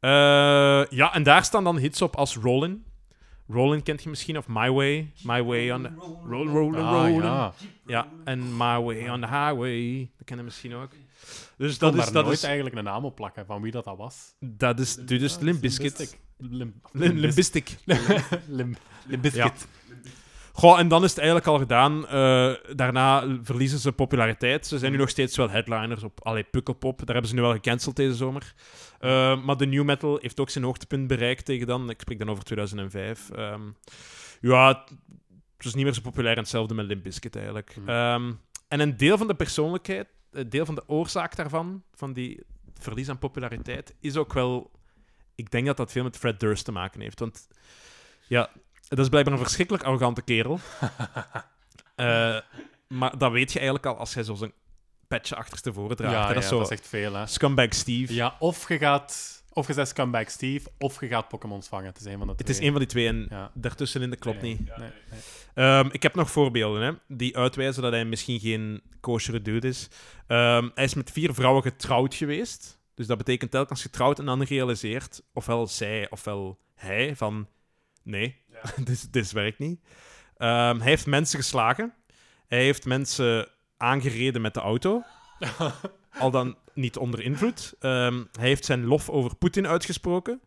Eh, 0.01 0.11
ja, 0.91 1.13
en 1.15 1.23
daar 1.23 1.45
staan 1.45 1.65
dan 1.65 1.77
hits 1.79 2.03
op 2.03 2.17
als 2.17 2.37
Rollin. 2.37 2.85
Rollin 3.49 3.83
kent 3.83 4.03
je 4.03 4.09
misschien, 4.09 4.39
of 4.39 4.45
My 4.49 4.71
Way. 4.71 5.11
My 5.23 5.43
Way 5.43 5.73
on 5.73 5.83
the... 5.83 5.91
Roll, 6.29 6.49
roll, 6.49 6.77
Ah, 6.77 6.93
roll. 7.09 7.23
ja. 7.23 7.53
Ja, 7.87 8.09
en 8.25 8.57
My 8.57 8.81
Way 8.83 9.09
on 9.09 9.21
the 9.21 9.27
Highway. 9.27 10.11
Dat 10.17 10.27
ken 10.27 10.37
je 10.37 10.43
misschien 10.43 10.75
ook. 10.75 10.91
Dus 11.57 11.79
Dat 11.79 11.95
is 11.95 12.11
dat 12.11 12.25
nooit 12.25 12.37
is, 12.37 12.43
eigenlijk 12.43 12.77
een 12.77 12.85
naam 12.85 13.05
op 13.05 13.15
plakken 13.15 13.47
van 13.47 13.63
wie 13.63 13.73
dat, 13.73 13.85
dat 13.85 13.97
was. 13.97 14.35
dat 14.41 14.81
is, 14.81 14.95
dit 14.95 15.23
is 15.23 15.39
Limp 15.39 15.61
Bizkit. 15.61 16.19
Limp 16.39 16.75
Lim- 16.93 17.17
Limbistic. 17.17 17.77
Limp 18.49 18.79
Bizkit. 19.21 19.67
Goh, 20.57 20.79
en 20.79 20.89
dan 20.89 21.05
is 21.05 21.11
het 21.11 21.19
eigenlijk 21.19 21.49
al 21.49 21.59
gedaan. 21.59 22.09
Eh, 22.09 22.55
daarna 22.77 23.39
verliezen 23.43 23.79
ze 23.79 23.93
populariteit. 23.93 24.67
Ze 24.67 24.79
zijn 24.79 24.93
nu 24.93 24.99
nog 24.99 25.09
steeds 25.09 25.37
wel 25.37 25.51
headliners 25.51 26.03
op 26.03 26.21
allee, 26.23 26.43
Pukkelpop. 26.43 26.99
Daar 26.99 27.07
hebben 27.07 27.29
ze 27.29 27.35
nu 27.35 27.41
wel 27.41 27.53
gecanceld 27.53 27.97
deze 27.97 28.15
zomer. 28.15 28.55
Eh, 28.99 29.43
maar 29.45 29.57
de 29.57 29.67
new 29.67 29.85
metal 29.85 30.19
heeft 30.23 30.41
ook 30.41 30.51
zijn 30.51 30.65
hoogtepunt 30.65 31.07
bereikt 31.07 31.45
tegen 31.45 31.67
dan. 31.67 31.91
Ik 31.91 32.01
spreek 32.01 32.19
dan 32.19 32.31
over 32.31 32.45
2005. 32.45 33.31
Ehm, 33.31 33.63
ja, 34.41 34.85
het 35.57 35.67
is 35.67 35.75
niet 35.75 35.85
meer 35.85 35.95
zo 35.95 36.01
populair. 36.01 36.35
En 36.35 36.41
hetzelfde 36.41 36.75
met 36.75 36.87
Limp 36.87 37.03
Bizkit 37.03 37.37
eigenlijk. 37.37 37.77
Mhm. 37.77 37.89
Ehm, 37.89 38.33
en 38.69 38.81
een 38.81 38.97
deel 38.97 39.19
van 39.19 39.27
de 39.27 39.35
persoonlijkheid, 39.35 40.09
een 40.31 40.49
deel 40.49 40.65
van 40.65 40.75
de 40.75 40.89
oorzaak 40.89 41.37
daarvan, 41.37 41.83
van 41.95 42.13
die 42.13 42.41
verlies 42.75 43.09
aan 43.09 43.19
populariteit 43.19 43.95
is 44.01 44.17
ook 44.17 44.33
wel... 44.33 44.71
Ik 45.35 45.51
denk 45.51 45.67
dat 45.67 45.77
dat 45.77 45.93
veel 45.93 46.03
met 46.03 46.17
Fred 46.17 46.41
Durst 46.41 46.65
te 46.65 46.73
maken 46.73 47.01
heeft. 47.01 47.21
Want 47.21 47.49
ja, 48.27 48.51
dat 48.89 48.99
is 48.99 49.09
blijkbaar 49.09 49.35
een 49.35 49.41
verschrikkelijk 49.41 49.85
arrogante 49.85 50.23
kerel. 50.23 50.59
Eh, 51.97 52.39
maar 52.89 53.19
dat 53.19 53.33
weet 53.33 53.49
je 53.53 53.59
eigenlijk 53.59 53.87
al 53.89 53.97
als 53.97 54.15
hij 54.15 54.23
zo 54.23 54.35
zijn 54.35 54.53
petje 55.09 55.37
achterstevoren 55.37 55.97
draagt. 55.97 56.15
Ja, 56.15 56.33
dat 56.33 56.43
is 56.43 56.49
zo 56.49 56.59
dat 56.59 56.71
is 56.71 56.79
echt 56.79 56.89
veel, 56.89 57.15
hè. 57.15 57.27
Scumbag 57.27 57.75
Steve. 57.75 58.15
Ja, 58.15 58.37
of 58.39 58.69
je 58.69 58.79
gaat... 58.79 59.43
Of 59.53 59.67
je 59.67 59.73
zegt 59.73 59.89
Scumbag 59.89 60.31
Steve, 60.31 60.69
of 60.79 61.01
je 61.01 61.09
gaat 61.09 61.29
Pokémons 61.29 61.69
vangen. 61.69 61.87
Het 61.87 61.99
is 62.01 62.05
een 62.05 62.19
van 62.19 62.27
de 62.27 62.33
Het 62.37 62.45
twee. 62.47 62.57
is 62.59 62.63
een 62.65 62.71
van 62.71 62.79
die 62.79 62.89
twee 62.89 63.07
en 63.09 63.27
Ja. 63.31 63.51
daartussenin 63.55 64.11
dat 64.11 64.19
klopt 64.19 64.43
Nee. 64.43 64.51
niet. 64.51 64.77
Nee, 64.77 64.89
nee. 65.11 65.21
Ehm, 65.55 65.89
ik 65.93 66.03
heb 66.03 66.15
nog 66.15 66.31
voorbeelden 66.31 66.83
hè, 66.83 66.93
die 67.17 67.37
uitwijzen 67.37 67.83
dat 67.83 67.93
hij 67.93 68.05
misschien 68.05 68.41
geen 68.41 68.83
kosher 69.01 69.43
dude 69.43 69.69
is. 69.69 69.89
Ehm, 70.27 70.69
hij 70.75 70.85
is 70.85 70.95
met 70.95 71.11
vier 71.11 71.35
vrouwen 71.35 71.63
getrouwd 71.63 72.15
geweest. 72.15 72.79
Dus 72.95 73.07
dat 73.07 73.19
betekent 73.19 73.51
telkens 73.51 73.83
getrouwd 73.83 74.19
en 74.19 74.25
dan 74.25 74.43
realiseert, 74.43 75.23
ofwel 75.33 75.67
zij 75.67 76.11
ofwel 76.11 76.59
hij, 76.75 77.17
van 77.17 77.49
nee, 78.03 78.37
dit, 78.85 79.13
dit 79.13 79.33
werkt 79.33 79.59
niet. 79.59 79.81
Ehm, 80.37 80.79
hij 80.79 80.89
heeft 80.89 81.07
mensen 81.07 81.39
geslagen. 81.39 81.95
Hij 82.47 82.63
heeft 82.63 82.85
mensen 82.85 83.49
aangereden 83.77 84.41
met 84.41 84.55
de 84.55 84.61
auto. 84.61 85.03
Al 86.19 86.31
dan 86.31 86.57
niet 86.75 86.97
onder 86.97 87.23
invloed. 87.23 87.75
Ehm, 87.81 88.25
hij 88.33 88.49
heeft 88.49 88.65
zijn 88.65 88.85
lof 88.85 89.11
over 89.11 89.37
Poetin 89.37 89.67
uitgesproken. 89.67 90.41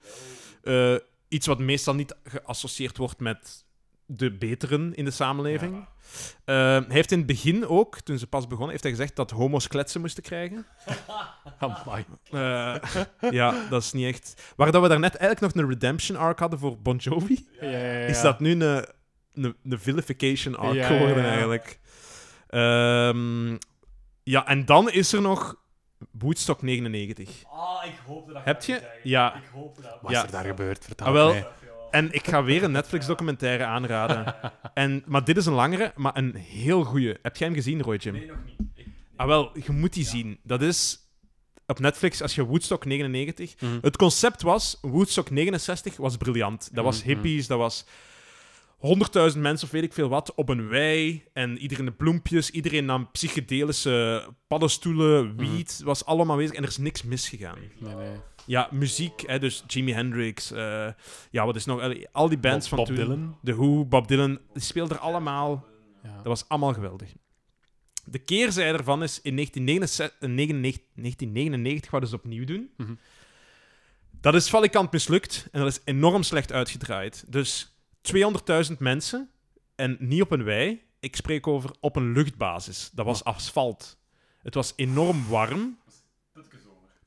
Eh, 0.63 0.95
iets 1.27 1.47
wat 1.47 1.59
meestal 1.59 1.95
niet 1.95 2.15
geassocieerd 2.23 2.97
wordt 2.97 3.19
met 3.19 3.65
de 4.11 4.31
beteren 4.37 4.95
in 4.95 5.05
de 5.05 5.11
samenleving. 5.11 5.75
Eh, 6.45 6.55
hij 6.55 6.85
heeft 6.87 7.11
in 7.11 7.17
het 7.17 7.27
begin 7.27 7.67
ook, 7.67 7.99
toen 7.99 8.17
ze 8.17 8.27
pas 8.27 8.43
begonnen, 8.43 8.69
heeft 8.69 8.83
hij 8.83 8.91
gezegd 8.91 9.15
dat 9.15 9.31
homo's 9.31 9.67
kletsen 9.67 10.01
moesten 10.01 10.23
krijgen. 10.23 10.65
Amai. 11.59 12.05
Eh, 12.31 12.75
ja, 13.31 13.67
dat 13.69 13.81
is 13.83 13.91
niet 13.91 14.05
echt... 14.05 14.53
Waar 14.55 14.71
dat 14.71 14.81
we 14.81 14.87
daarnet 14.87 15.15
eigenlijk 15.15 15.55
nog 15.55 15.63
een 15.63 15.69
redemption 15.69 16.17
arc 16.17 16.39
hadden 16.39 16.59
voor 16.59 16.77
Bon 16.81 16.95
Jovi, 16.97 17.47
Ja, 17.61 17.67
ja, 17.67 17.77
ja. 17.77 18.05
is 18.05 18.21
dat 18.21 18.39
nu 18.39 18.51
een, 18.51 18.61
een, 19.33 19.55
een 19.63 19.79
vilification 19.79 20.55
arc 20.57 20.73
Ja, 20.73 20.87
geworden 20.87 21.17
ja, 21.17 21.23
ja. 21.23 21.29
eigenlijk. 21.29 21.79
Ehm, 22.47 23.57
ja, 24.23 24.47
en 24.47 24.65
dan 24.65 24.89
is 24.91 25.13
er 25.13 25.21
nog 25.21 25.55
Woodstock 26.11 26.61
99. 26.61 27.43
Ah, 27.43 27.85
ik 27.85 27.93
hoopte 28.07 28.33
dat 28.33 28.43
Heb 28.45 28.63
je? 28.63 28.81
Ja. 29.03 29.35
Ik 29.35 29.49
hoopte 29.53 29.81
dat. 29.81 29.97
Wat 30.01 30.11
Ja. 30.11 30.17
is 30.17 30.23
er 30.25 30.31
daar 30.31 30.45
gebeurd? 30.45 30.85
Vertel 30.85 31.07
Ah, 31.07 31.13
wel, 31.13 31.29
mij. 31.29 31.47
En 31.91 32.12
ik 32.13 32.27
ga 32.27 32.43
weer 32.43 32.63
een 32.63 32.72
Netflix-documentaire 32.72 33.63
aanraden. 33.63 34.36
En, 34.74 35.03
maar 35.05 35.24
dit 35.24 35.38
is 35.38 35.46
een 35.46 35.53
langere, 35.53 35.93
maar 35.96 36.17
een 36.17 36.36
heel 36.36 36.84
goeie. 36.84 37.15
Heb 37.22 37.38
jij 37.38 37.48
hem 37.48 37.55
gezien, 37.55 37.81
Roy 37.81 37.96
Jim? 37.96 38.13
Nee, 38.13 38.25
nog 38.27 38.38
niet. 38.46 38.55
Ik- 38.75 38.88
Ah, 39.15 39.27
wel, 39.27 39.51
je 39.65 39.72
moet 39.72 39.93
die 39.93 40.05
zien. 40.05 40.39
Dat 40.43 40.62
is 40.62 40.98
op 41.65 41.79
Netflix 41.79 42.22
als 42.22 42.36
je 42.36 42.46
Woodstock 42.46 42.86
99. 42.86 43.62
Mhm. 43.62 43.77
Het 43.81 43.98
concept 43.98 44.41
was: 44.41 44.77
Woodstock 44.81 45.29
69 45.29 45.98
was 45.98 46.17
briljant. 46.17 46.69
Dat 46.74 46.84
was 46.84 47.00
Mhm. 47.00 47.08
hippies, 47.08 47.48
dat 47.48 47.58
was 47.58 47.86
100.000 48.77 49.41
mensen 49.41 49.67
of 49.67 49.74
weet 49.74 49.84
ik 49.84 49.93
veel 49.93 50.10
wat 50.10 50.34
op 50.36 50.50
een 50.50 50.67
wei. 50.67 51.24
En 51.34 51.58
iedereen 51.58 51.86
de 51.86 51.91
bloempjes, 51.91 52.50
iedereen 52.50 52.86
nam 52.86 53.12
psychedelische 53.12 54.27
paddenstoelen, 54.48 55.36
wiet, 55.38 55.81
was 55.84 56.05
allemaal 56.05 56.38
bezig. 56.38 56.55
En 56.55 56.63
er 56.63 56.69
is 56.69 56.77
niks 56.77 57.03
misgegaan. 57.03 57.58
Nee, 57.79 57.96
nee. 57.96 58.15
Ja, 58.50 58.68
muziek, 58.72 59.24
hè, 59.25 59.39
dus 59.39 59.63
Jimi 59.68 59.91
Hendrix. 59.91 60.51
eh, 60.51 60.88
ja, 61.32 61.46
wat 61.46 61.56
is 61.56 61.65
nog? 61.65 61.94
Al 62.12 62.29
die 62.29 62.38
bands 62.38 62.70
Bob, 62.70 62.77
van 62.77 62.96
Bob 62.96 62.96
toen. 62.96 62.96
Dylan. 62.96 63.38
The 63.44 63.56
Who, 63.56 63.86
Bob 63.86 64.08
Dylan, 64.08 64.39
die 64.53 64.62
speelden 64.63 64.98
er 64.98 65.03
allemaal. 65.03 65.65
Ja. 66.03 66.15
Dat 66.15 66.25
was 66.25 66.48
allemaal 66.48 66.74
geweldig. 66.74 67.13
De 68.06 68.20
keerzijde 68.20 68.77
ervan 68.77 69.03
is, 69.03 69.22
in 69.22 69.36
1969, 69.36 70.29
in 70.29 70.36
1999 70.36 71.89
gaan 71.89 72.00
ze 72.08 72.15
het 72.15 72.24
opnieuw 72.24 72.46
doen. 72.46 72.70
Mhm. 72.77 72.94
Dat 74.22 74.36
is 74.36 74.50
valikant 74.50 74.91
mislukt 74.91 75.48
en 75.51 75.60
dat 75.60 75.70
is 75.70 75.82
enorm 75.84 76.24
slecht 76.24 76.51
uitgedraaid. 76.51 77.24
Dus 77.27 77.75
200.000 78.01 78.77
mensen 78.79 79.29
en 79.75 79.98
niet 80.00 80.22
op 80.22 80.32
een 80.32 80.44
wei. 80.44 80.82
Ik 81.00 81.15
spreek 81.15 81.48
over 81.48 81.72
op 81.79 81.96
een 81.96 82.12
luchtbasis. 82.12 82.89
Dat 82.94 83.06
was 83.06 83.24
asfalt. 83.24 83.98
Het 84.42 84.53
was 84.53 84.74
enorm 84.75 85.27
warm. 85.27 85.78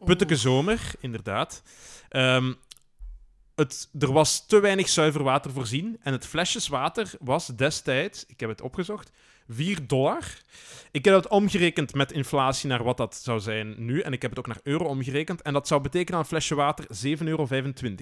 Putteke 0.05 0.37
zomer, 0.37 0.81
inderdaad. 1.01 1.63
Ehm, 2.09 2.53
het, 3.55 3.89
er 3.99 4.13
was 4.13 4.47
te 4.47 4.61
weinig 4.61 4.89
zuiver 4.89 5.23
water 5.23 5.51
voorzien. 5.51 5.99
En 6.03 6.13
het 6.13 6.27
flesjeswater 6.27 7.11
was 7.21 7.47
destijds, 7.47 8.25
ik 8.27 8.41
heb 8.41 8.49
het 8.49 8.61
opgezocht, 8.61 9.11
4 9.49 9.87
dollar. 9.87 10.25
Ik 10.91 11.05
heb 11.05 11.15
het 11.15 11.29
omgerekend 11.29 11.95
met 11.95 12.13
inflatie 12.13 12.69
naar 12.69 12.85
wat 12.85 12.97
dat 12.97 13.15
zou 13.17 13.41
zijn 13.41 13.75
nu. 13.85 14.01
En 14.01 14.13
ik 14.13 14.23
heb 14.23 14.31
het 14.31 14.39
ook 14.39 14.47
naar 14.47 14.61
euro 14.63 14.85
omgerekend. 14.85 15.43
En 15.43 15.53
dat 15.53 15.67
zou 15.67 15.81
betekenen 15.81 16.13
dat 16.13 16.21
een 16.21 16.27
flesje 16.29 16.55
water 16.55 16.87
7,25 17.19 17.27
euro 17.27 17.47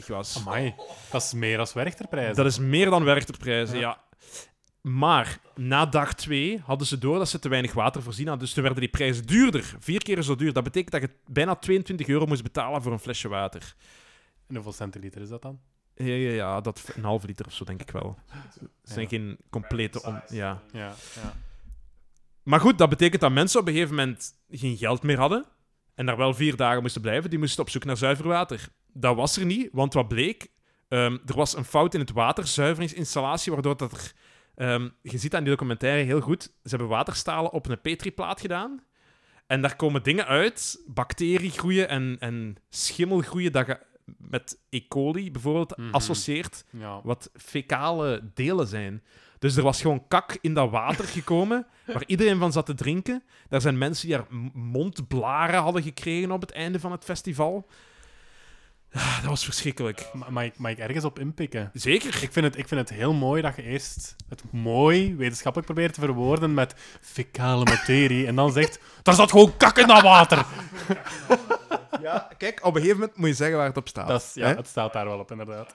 was. 0.06 0.38
Amai, 0.38 0.74
dat 1.10 1.22
is 1.22 1.32
meer 1.32 1.58
als 1.58 1.72
Werchterprijs. 1.72 2.36
Dat 2.36 2.46
is 2.46 2.58
meer 2.58 2.90
dan 2.90 3.04
werchterprijzen, 3.04 3.78
Ja. 3.78 3.80
ja. 3.80 4.08
Maar 4.80 5.38
na 5.54 5.86
dag 5.86 6.14
2 6.14 6.58
hadden 6.64 6.86
ze 6.86 6.98
door 6.98 7.18
dat 7.18 7.28
ze 7.28 7.38
te 7.38 7.48
weinig 7.48 7.72
water 7.72 8.02
voorzien 8.02 8.26
hadden. 8.26 8.44
Dus 8.44 8.54
toen 8.54 8.62
werden 8.62 8.80
die 8.82 8.90
prijzen 8.90 9.26
duurder. 9.26 9.74
Vier 9.78 10.02
keer 10.02 10.22
zo 10.22 10.36
duur. 10.36 10.52
Dat 10.52 10.64
betekent 10.64 10.92
dat 10.92 11.00
je 11.00 11.10
bijna 11.26 11.54
22 11.54 12.08
euro 12.08 12.26
moest 12.26 12.42
betalen 12.42 12.82
voor 12.82 12.92
een 12.92 12.98
flesje 12.98 13.28
water. 13.28 13.74
En 14.46 14.54
hoeveel 14.54 14.72
centiliter 14.72 15.20
is 15.20 15.28
dat 15.28 15.42
dan? 15.42 15.60
Ja, 15.94 16.04
ja, 16.14 16.30
ja 16.30 16.60
dat 16.60 16.92
een 16.96 17.04
halve 17.04 17.26
liter 17.26 17.46
of 17.46 17.52
zo, 17.52 17.64
denk 17.64 17.80
ik 17.80 17.90
wel. 17.90 18.18
Het 18.26 18.60
zijn 18.82 19.00
Ja. 19.02 19.08
geen 19.08 19.36
complete... 19.50 20.02
Om, 20.02 20.22
ja. 20.28 20.62
Ja, 20.72 20.94
ja. 21.14 21.34
Maar 22.42 22.60
goed, 22.60 22.78
dat 22.78 22.88
betekent 22.88 23.20
dat 23.20 23.32
mensen 23.32 23.60
op 23.60 23.66
een 23.66 23.72
gegeven 23.72 23.94
moment 23.94 24.32
geen 24.50 24.76
geld 24.76 25.02
meer 25.02 25.18
hadden. 25.18 25.44
En 25.94 26.06
daar 26.06 26.16
wel 26.16 26.34
vier 26.34 26.56
dagen 26.56 26.82
moesten 26.82 27.00
blijven. 27.00 27.30
Die 27.30 27.38
moesten 27.38 27.62
op 27.62 27.70
zoek 27.70 27.84
naar 27.84 27.96
zuiver 27.96 28.26
water. 28.28 28.68
Dat 28.92 29.16
was 29.16 29.36
er 29.36 29.44
niet, 29.44 29.68
want 29.72 29.94
wat 29.94 30.08
bleek? 30.08 30.48
Ehm, 30.88 31.18
er 31.26 31.34
was 31.34 31.56
een 31.56 31.64
fout 31.64 31.94
in 31.94 32.00
het 32.00 32.12
waterzuiveringsinstallatie, 32.12 33.52
waardoor 33.52 33.76
dat 33.76 33.92
er... 33.92 34.12
ehm, 34.60 34.88
je 35.02 35.18
ziet 35.18 35.34
aan 35.34 35.42
die 35.42 35.52
documentaire 35.52 36.02
heel 36.04 36.20
goed. 36.20 36.42
Ze 36.42 36.68
hebben 36.68 36.88
waterstalen 36.88 37.52
op 37.52 37.68
een 37.68 37.80
petriplaat 37.80 38.40
gedaan. 38.40 38.80
En 39.46 39.62
daar 39.62 39.76
komen 39.76 40.02
dingen 40.02 40.26
uit, 40.26 40.82
bacteriën 40.86 41.50
groeien 41.50 41.88
en, 41.88 42.16
en 42.18 42.56
schimmel 42.68 43.20
groeien, 43.20 43.52
dat 43.52 43.66
je 43.66 43.78
met 44.18 44.58
E. 44.70 44.80
coli 44.88 45.30
bijvoorbeeld 45.30 45.76
Mhm. 45.76 45.90
associeert 45.94 46.64
ja. 46.70 47.00
wat 47.04 47.30
fecale 47.34 48.30
delen 48.34 48.66
zijn. 48.66 49.02
Dus 49.38 49.56
er 49.56 49.62
was 49.62 49.80
gewoon 49.80 50.08
kak 50.08 50.38
in 50.40 50.54
dat 50.54 50.70
water 50.70 51.04
gekomen, 51.04 51.66
waar 51.86 52.04
iedereen 52.06 52.38
van 52.38 52.52
zat 52.52 52.66
te 52.66 52.74
drinken. 52.74 53.22
Daar 53.48 53.60
zijn 53.60 53.78
mensen 53.78 54.06
die 54.08 54.16
er 54.16 54.26
m- 54.30 54.50
mondblaren 54.54 55.60
hadden 55.60 55.82
gekregen 55.82 56.30
op 56.30 56.40
het 56.40 56.52
einde 56.52 56.80
van 56.80 56.92
het 56.92 57.04
festival. 57.04 57.66
Ah, 58.92 59.20
dat 59.20 59.28
was 59.28 59.44
verschrikkelijk. 59.44 60.10
Ma- 60.12 60.30
Mag 60.30 60.44
ik, 60.44 60.58
mag 60.58 60.70
ik 60.70 60.78
ergens 60.78 61.04
op 61.04 61.18
inpikken? 61.18 61.70
Zeker. 61.72 62.22
Ik 62.22 62.32
vind, 62.32 62.46
het, 62.46 62.56
ik 62.58 62.68
vind 62.68 62.80
het 62.80 62.98
heel 62.98 63.12
mooi 63.12 63.42
dat 63.42 63.56
je 63.56 63.62
eerst 63.62 64.16
het 64.28 64.42
mooi 64.52 65.16
wetenschappelijk 65.16 65.72
probeert 65.72 65.94
te 65.94 66.00
verwoorden 66.00 66.54
met 66.54 66.74
fecale 67.00 67.64
materie 67.64 68.26
en 68.26 68.34
dan 68.34 68.52
zegt, 68.52 68.78
daar 69.02 69.14
zat 69.14 69.30
gewoon 69.30 69.56
kak 69.56 69.78
in 69.78 69.86
dat 69.86 70.02
water. 70.02 70.44
Ja, 72.02 72.28
kijk, 72.38 72.58
op 72.66 72.74
een 72.74 72.80
gegeven 72.80 73.00
moment 73.00 73.16
moet 73.18 73.28
je 73.28 73.34
zeggen 73.34 73.56
waar 73.56 73.66
het 73.66 73.76
op 73.76 73.88
staat. 73.88 74.08
Dat 74.08 74.20
is, 74.22 74.34
ja, 74.34 74.46
hè? 74.46 74.54
het 74.54 74.66
staat 74.66 74.92
daar 74.92 75.04
wel 75.04 75.18
op, 75.18 75.30
inderdaad. 75.30 75.74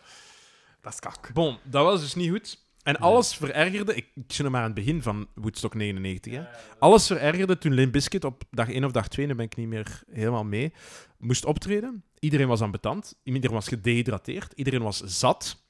Dat 0.81 0.93
is 0.93 0.99
kak. 0.99 1.29
Bon, 1.33 1.57
dat 1.63 1.83
was 1.83 1.99
dus 2.01 2.15
niet 2.15 2.29
goed. 2.29 2.57
En 2.85 2.99
alles 2.99 3.35
verergerde... 3.35 3.95
Ik, 3.95 4.07
ik 4.15 4.23
zit 4.27 4.43
nog 4.43 4.51
maar 4.51 4.61
aan 4.61 4.65
het 4.65 4.75
begin 4.75 5.01
van 5.01 5.27
Woodstock 5.35 5.73
99. 5.73 6.33
Hè. 6.33 6.43
Alles 6.79 7.07
verergerde 7.07 7.57
toen 7.57 7.73
Limp 7.73 7.91
Bizkit 7.91 8.23
op 8.23 8.43
dag 8.51 8.69
1 8.69 8.83
of 8.83 8.91
dag 8.91 9.07
2, 9.07 9.25
nu 9.25 9.35
ben 9.35 9.45
ik 9.45 9.55
niet 9.55 9.67
meer 9.67 10.03
helemaal 10.11 10.43
mee, 10.43 10.73
moest 11.17 11.45
optreden. 11.45 12.03
Iedereen 12.19 12.47
was 12.47 12.61
ambetant. 12.61 13.15
Iedereen 13.23 13.55
was 13.55 13.67
gedehydrateerd. 13.67 14.53
Iedereen 14.53 14.81
was 14.81 15.01
zat. 15.03 15.63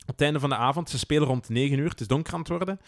Op 0.00 0.06
het 0.06 0.20
einde 0.20 0.40
van 0.40 0.48
de 0.48 0.56
avond. 0.56 0.90
Ze 0.90 0.98
spelen 0.98 1.28
rond 1.28 1.48
9 1.48 1.78
uur. 1.78 1.88
Het 1.88 2.00
is 2.00 2.06
donker 2.06 2.32
aan 2.32 2.38
het 2.38 2.48
worden. 2.48 2.80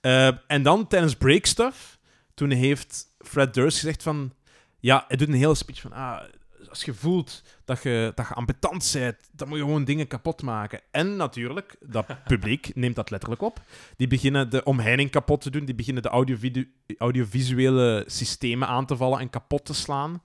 Eh, 0.00 0.30
en 0.46 0.62
dan 0.62 0.86
tijdens 0.86 1.14
break 1.14 1.46
stuff, 1.46 1.98
toen 2.34 2.50
heeft 2.50 3.14
Fred 3.18 3.54
Durst 3.54 3.78
gezegd 3.78 4.02
van... 4.02 4.32
Ja, 4.78 5.04
hij 5.08 5.16
doet 5.16 5.28
een 5.28 5.34
hele 5.34 5.54
speech 5.54 5.80
van... 5.80 5.92
Ah, 5.92 6.22
als 6.68 6.84
je 6.84 6.94
voelt 6.94 7.42
dat 7.64 7.82
je, 7.82 8.12
dat 8.14 8.28
je 8.28 8.34
ambetant 8.34 8.90
bent, 8.92 9.16
dan 9.32 9.48
moet 9.48 9.58
je 9.58 9.64
gewoon 9.64 9.84
dingen 9.84 10.06
kapot 10.06 10.42
maken. 10.42 10.80
En 10.90 11.16
natuurlijk, 11.16 11.76
dat 11.80 12.06
publiek 12.24 12.70
neemt 12.74 12.96
dat 12.96 13.10
letterlijk 13.10 13.42
op. 13.42 13.60
Die 13.96 14.06
beginnen 14.06 14.50
de 14.50 14.64
omheining 14.64 15.10
kapot 15.10 15.40
te 15.40 15.50
doen. 15.50 15.64
Die 15.64 15.74
beginnen 15.74 16.02
de 16.02 16.08
audiovidu- 16.08 16.72
audiovisuele 16.98 18.04
systemen 18.06 18.68
aan 18.68 18.86
te 18.86 18.96
vallen 18.96 19.18
en 19.18 19.30
kapot 19.30 19.64
te 19.64 19.74
slaan. 19.74 20.22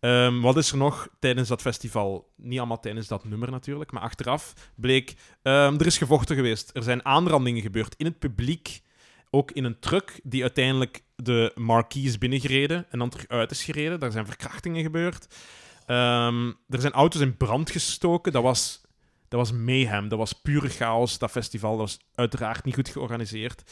Ehm, 0.00 0.40
wat 0.40 0.56
is 0.56 0.70
er 0.70 0.76
nog 0.76 1.08
tijdens 1.18 1.48
dat 1.48 1.60
festival? 1.60 2.32
Niet 2.36 2.58
allemaal 2.58 2.80
tijdens 2.80 3.06
dat 3.06 3.24
nummer 3.24 3.50
natuurlijk, 3.50 3.92
maar 3.92 4.02
achteraf 4.02 4.54
bleek... 4.74 5.14
ehm, 5.42 5.74
er 5.74 5.86
is 5.86 5.98
gevochten 5.98 6.36
geweest. 6.36 6.70
Er 6.74 6.82
zijn 6.82 7.04
aanrandingen 7.04 7.62
gebeurd 7.62 7.94
in 7.96 8.06
het 8.06 8.18
publiek. 8.18 8.80
Ook 9.30 9.50
in 9.50 9.64
een 9.64 9.78
truck 9.78 10.20
die 10.22 10.42
uiteindelijk 10.42 11.02
de 11.16 11.52
marquee 11.54 12.02
is 12.02 12.18
binnengereden 12.18 12.86
en 12.90 12.98
dan 12.98 13.08
terug 13.08 13.28
uit 13.28 13.50
is 13.50 13.64
gereden. 13.64 14.00
Daar 14.00 14.12
zijn 14.12 14.26
verkrachtingen 14.26 14.82
gebeurd. 14.82 15.26
Ehm, 15.92 16.46
er 16.68 16.80
zijn 16.80 16.92
auto's 16.92 17.20
in 17.20 17.36
brand 17.36 17.70
gestoken. 17.70 18.32
Dat 18.32 18.42
was, 18.42 18.80
dat 19.28 19.40
was 19.40 19.52
mayhem. 19.52 20.08
Dat 20.08 20.18
was 20.18 20.32
pure 20.32 20.68
chaos, 20.68 21.18
dat 21.18 21.30
festival. 21.30 21.70
Dat 21.70 21.80
was 21.80 21.98
uiteraard 22.14 22.64
niet 22.64 22.74
goed 22.74 22.88
georganiseerd. 22.88 23.62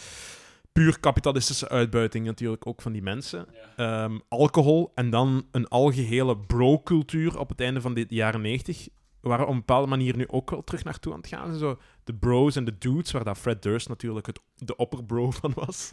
puur 0.72 1.00
kapitalistische 1.00 1.68
uitbuiting 1.68 2.26
natuurlijk 2.26 2.66
ook 2.66 2.82
van 2.82 2.92
die 2.92 3.02
mensen. 3.02 3.46
Ehm, 3.76 4.18
alcohol 4.28 4.92
en 4.94 5.10
dan 5.10 5.46
een 5.50 5.68
algehele 5.68 6.36
bro-cultuur 6.38 7.38
op 7.38 7.48
het 7.48 7.60
einde 7.60 7.80
van 7.80 7.94
de 7.94 8.06
jaren 8.08 8.40
90 8.40 8.88
waren 9.20 9.46
op 9.46 9.50
een 9.50 9.58
bepaalde 9.58 9.86
manier 9.88 10.16
nu 10.16 10.28
ook 10.28 10.50
wel 10.50 10.64
terug 10.64 10.84
naartoe 10.84 11.12
aan 11.12 11.18
het 11.18 11.28
gaan. 11.28 11.54
Zo, 11.54 11.78
de 12.04 12.14
bros 12.14 12.56
en 12.56 12.64
de 12.64 12.78
dudes, 12.78 13.10
waar 13.10 13.24
dat 13.24 13.38
Fred 13.38 13.62
Durst 13.62 13.88
natuurlijk 13.88 14.26
het, 14.26 14.40
de 14.56 14.76
opperbro 14.76 15.30
van 15.40 15.52
was. 15.54 15.92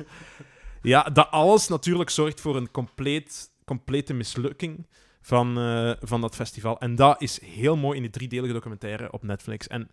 ja, 0.81 1.03
dat 1.03 1.31
alles 1.31 1.67
natuurlijk 1.67 2.09
zorgt 2.09 2.41
voor 2.41 2.55
een 2.55 2.71
compleet, 2.71 3.51
complete 3.65 4.13
mislukking 4.13 4.85
van, 5.27 5.57
eh, 5.57 5.91
van 5.99 6.21
dat 6.21 6.35
festival. 6.35 6.79
En 6.79 6.95
dat 6.95 7.21
is 7.21 7.41
heel 7.41 7.75
mooi 7.77 7.95
in 7.95 8.01
die 8.01 8.11
driedelige 8.11 8.53
documentaire 8.53 9.11
op 9.11 9.23
Netflix. 9.23 9.67
En 9.67 9.89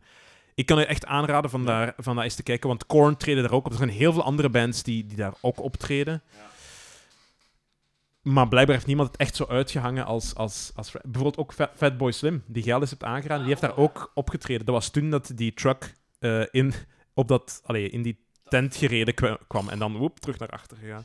ik 0.54 0.66
kan 0.66 0.78
je 0.78 0.86
echt 0.86 1.06
aanraden 1.06 1.50
van, 1.50 1.64
daar, 1.64 1.92
van 1.96 2.14
daar 2.14 2.24
eens 2.24 2.34
te 2.34 2.42
kijken, 2.42 2.68
want 2.68 2.86
Korn 2.86 3.16
treden 3.16 3.42
daar 3.42 3.52
ook 3.52 3.64
op. 3.66 3.72
Er 3.72 3.78
zijn 3.78 3.88
heel 3.88 4.12
veel 4.12 4.22
andere 4.22 4.48
bands 4.48 4.82
die, 4.82 5.06
die 5.06 5.16
daar 5.16 5.34
ook 5.40 5.60
optreden. 5.60 6.22
Ja. 6.36 6.50
Maar 8.22 8.48
blijkbaar 8.48 8.74
heeft 8.74 8.86
niemand 8.86 9.08
het 9.08 9.20
echt 9.20 9.36
zo 9.36 9.46
uitgehangen 9.46 10.04
als... 10.04 10.34
als, 10.34 10.72
als 10.74 10.90
bijvoorbeeld 10.90 11.36
ook 11.36 11.52
Fat- 11.52 11.72
Fatboy 11.76 12.12
Slim, 12.12 12.42
die 12.46 12.62
Geld 12.62 12.90
hebt 12.90 13.04
aangeraden, 13.04 13.38
die 13.38 13.48
heeft 13.48 13.60
daar 13.60 13.76
ook 13.76 14.10
opgetreden. 14.14 14.66
Dat 14.66 14.74
was 14.74 14.90
toen 14.90 15.10
dat 15.10 15.32
die 15.34 15.54
truck 15.54 15.94
eh, 16.18 16.42
in, 16.50 16.72
op 17.14 17.28
dat, 17.28 17.60
allee, 17.64 17.90
in 17.90 18.02
die 18.02 18.26
tent 18.48 18.76
gereden 18.76 19.14
kwa- 19.14 19.38
kwam 19.46 19.68
en 19.68 19.78
dan 19.78 19.96
woep, 19.96 20.18
terug 20.20 20.38
naar 20.38 20.48
achter 20.48 20.76
gegaan. 20.76 21.04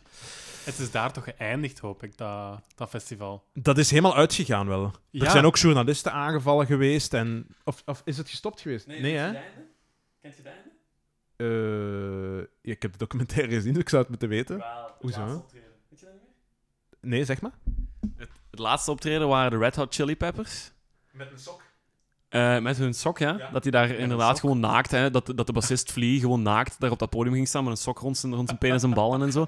Het 0.63 0.79
is 0.79 0.91
daar 0.91 1.13
toch 1.13 1.23
geëindigd, 1.23 1.79
hoop 1.79 2.03
ik, 2.03 2.17
dat, 2.17 2.61
dat 2.75 2.89
festival. 2.89 3.43
Dat 3.53 3.77
is 3.77 3.89
helemaal 3.89 4.15
uitgegaan 4.15 4.67
wel. 4.67 4.91
Er 5.11 5.29
zijn 5.29 5.45
ook 5.45 5.57
journalisten 5.57 6.11
aangevallen 6.11 6.65
geweest 6.65 7.13
en... 7.13 7.47
Of, 7.63 7.81
of 7.85 8.01
is 8.05 8.17
het 8.17 8.29
gestopt 8.29 8.61
geweest? 8.61 8.85
hè? 8.85 8.93
Kent 10.21 10.35
je 10.35 10.41
het 10.43 10.45
einde? 10.45 10.69
Eh, 11.35 12.47
ja, 12.61 12.71
ik 12.73 12.81
heb 12.81 12.91
de 12.91 12.97
documentaire 12.97 13.53
gezien, 13.53 13.73
dus 13.73 13.81
ik 13.81 13.89
zou 13.89 14.01
het 14.01 14.09
moeten 14.09 14.29
weten. 14.29 14.57
Wel, 14.57 14.95
Hoezo? 14.99 15.19
laatste 15.19 15.37
optreden. 15.39 15.69
Weet 15.89 15.99
je 15.99 16.05
dat 16.05 16.13
niet 16.13 16.23
meer? 17.01 17.09
Nee, 17.11 17.25
zeg 17.25 17.41
maar. 17.41 17.51
Het, 18.17 18.29
het 18.49 18.59
laatste 18.59 18.91
optreden 18.91 19.27
waren 19.27 19.51
de 19.51 19.57
Red 19.57 19.75
Hot 19.75 19.95
Chili 19.95 20.15
Peppers. 20.17 20.71
Met 21.11 21.31
een 21.31 21.39
sok. 21.39 21.61
Eh, 22.29 22.59
met 22.59 22.77
hun 22.77 22.93
sok, 22.93 23.17
ja. 23.17 23.35
Ja. 23.37 23.49
Dat 23.51 23.63
hij 23.63 23.71
daar 23.71 23.89
inderdaad 23.89 24.39
gewoon 24.39 24.59
naakt, 24.59 24.91
hè, 24.91 25.11
dat, 25.11 25.31
dat 25.35 25.47
de 25.47 25.53
bassist 25.53 25.91
Flea 25.91 26.19
gewoon 26.19 26.41
naakt 26.41 26.75
daar 26.79 26.91
op 26.91 26.99
dat 26.99 27.09
podium 27.09 27.33
ging 27.33 27.47
staan 27.47 27.63
met 27.63 27.71
een 27.71 27.77
sok 27.79 27.99
rond 27.99 28.17
zijn, 28.17 28.33
rond 28.33 28.47
zijn 28.47 28.59
penis 28.59 28.83
en 28.83 28.93
ballen 28.93 29.21
en 29.21 29.31
zo. 29.31 29.47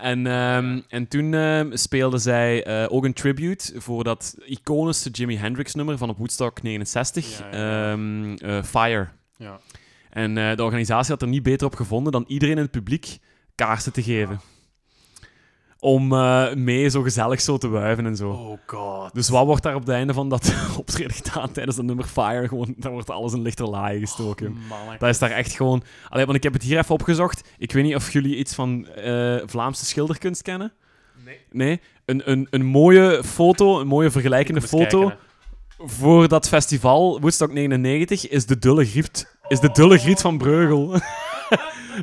En, 0.00 0.26
ehm, 0.26 0.80
en 0.88 1.08
toen 1.08 1.34
ehm, 1.34 1.76
speelden 1.76 2.20
zij 2.20 2.64
eh, 2.64 2.92
ook 2.92 3.04
een 3.04 3.12
tribute 3.12 3.80
voor 3.80 4.04
dat 4.04 4.36
iconische 4.44 5.10
Jimi 5.10 5.36
Hendrix 5.36 5.74
nummer 5.74 5.98
van 5.98 6.08
op 6.08 6.18
Woodstock 6.18 6.62
69, 6.62 7.38
Ja, 7.38 7.46
ja. 7.50 7.90
ehm, 7.92 8.34
eh, 8.34 8.62
Fire. 8.62 9.08
Ja. 9.36 9.60
En 10.10 10.34
de 10.34 10.62
organisatie 10.64 11.12
had 11.12 11.22
er 11.22 11.28
niet 11.28 11.42
beter 11.42 11.66
op 11.66 11.74
gevonden 11.74 12.12
dan 12.12 12.24
iedereen 12.26 12.56
in 12.56 12.62
het 12.62 12.70
publiek 12.70 13.18
kaarsen 13.54 13.92
te 13.92 14.02
geven. 14.02 14.40
Om 15.80 16.12
eh, 16.12 16.54
mee 16.54 16.88
zo 16.88 17.02
gezellig 17.02 17.40
zo 17.40 17.58
te 17.58 17.68
wuiven 17.68 18.06
en 18.06 18.16
zo. 18.16 18.30
Oh 18.30 18.58
god. 18.66 19.14
Dus 19.14 19.28
wat 19.28 19.46
wordt 19.46 19.62
daar 19.62 19.74
op 19.74 19.80
het 19.80 19.90
einde 19.90 20.12
van 20.12 20.28
dat 20.28 20.54
optreden 20.78 21.16
gedaan 21.16 21.52
tijdens 21.52 21.76
dat 21.76 21.84
nummer 21.84 22.04
Fire? 22.04 22.48
Gewoon, 22.48 22.74
daar 22.76 22.92
wordt 22.92 23.10
alles 23.10 23.32
in 23.32 23.42
lichter 23.42 23.68
laaien 23.68 24.00
gestoken. 24.00 24.56
Man, 24.68 24.96
Dat 24.98 25.08
is 25.08 25.18
daar 25.18 25.30
echt 25.30 25.52
gewoon... 25.52 25.82
Allee, 26.08 26.24
want 26.24 26.36
ik 26.36 26.42
heb 26.42 26.52
het 26.52 26.62
hier 26.62 26.78
even 26.78 26.94
opgezocht. 26.94 27.48
Ik 27.58 27.72
weet 27.72 27.84
niet 27.84 27.94
of 27.94 28.12
jullie 28.12 28.36
iets 28.36 28.54
van 28.54 28.86
eh, 28.86 29.36
Vlaamse 29.46 29.84
schilderkunst 29.84 30.42
kennen. 30.42 30.72
Nee. 31.24 31.38
Nee? 31.50 31.80
Een, 32.04 32.30
een, 32.30 32.46
een 32.50 32.64
mooie 32.64 33.24
foto, 33.24 33.80
een 33.80 33.86
mooie 33.86 34.10
vergelijkende 34.10 34.60
foto 34.60 35.12
voor 35.84 36.28
dat 36.28 36.48
festival 36.48 37.20
Woodstock 37.20 37.52
99 37.52 38.28
is 38.28 38.46
de 38.46 38.58
dulle 38.58 38.84
griet, 38.84 39.36
is 39.48 39.60
de 39.60 39.70
dulle 39.72 39.98
griet 39.98 40.20
van 40.20 40.38
Breugel. 40.38 40.90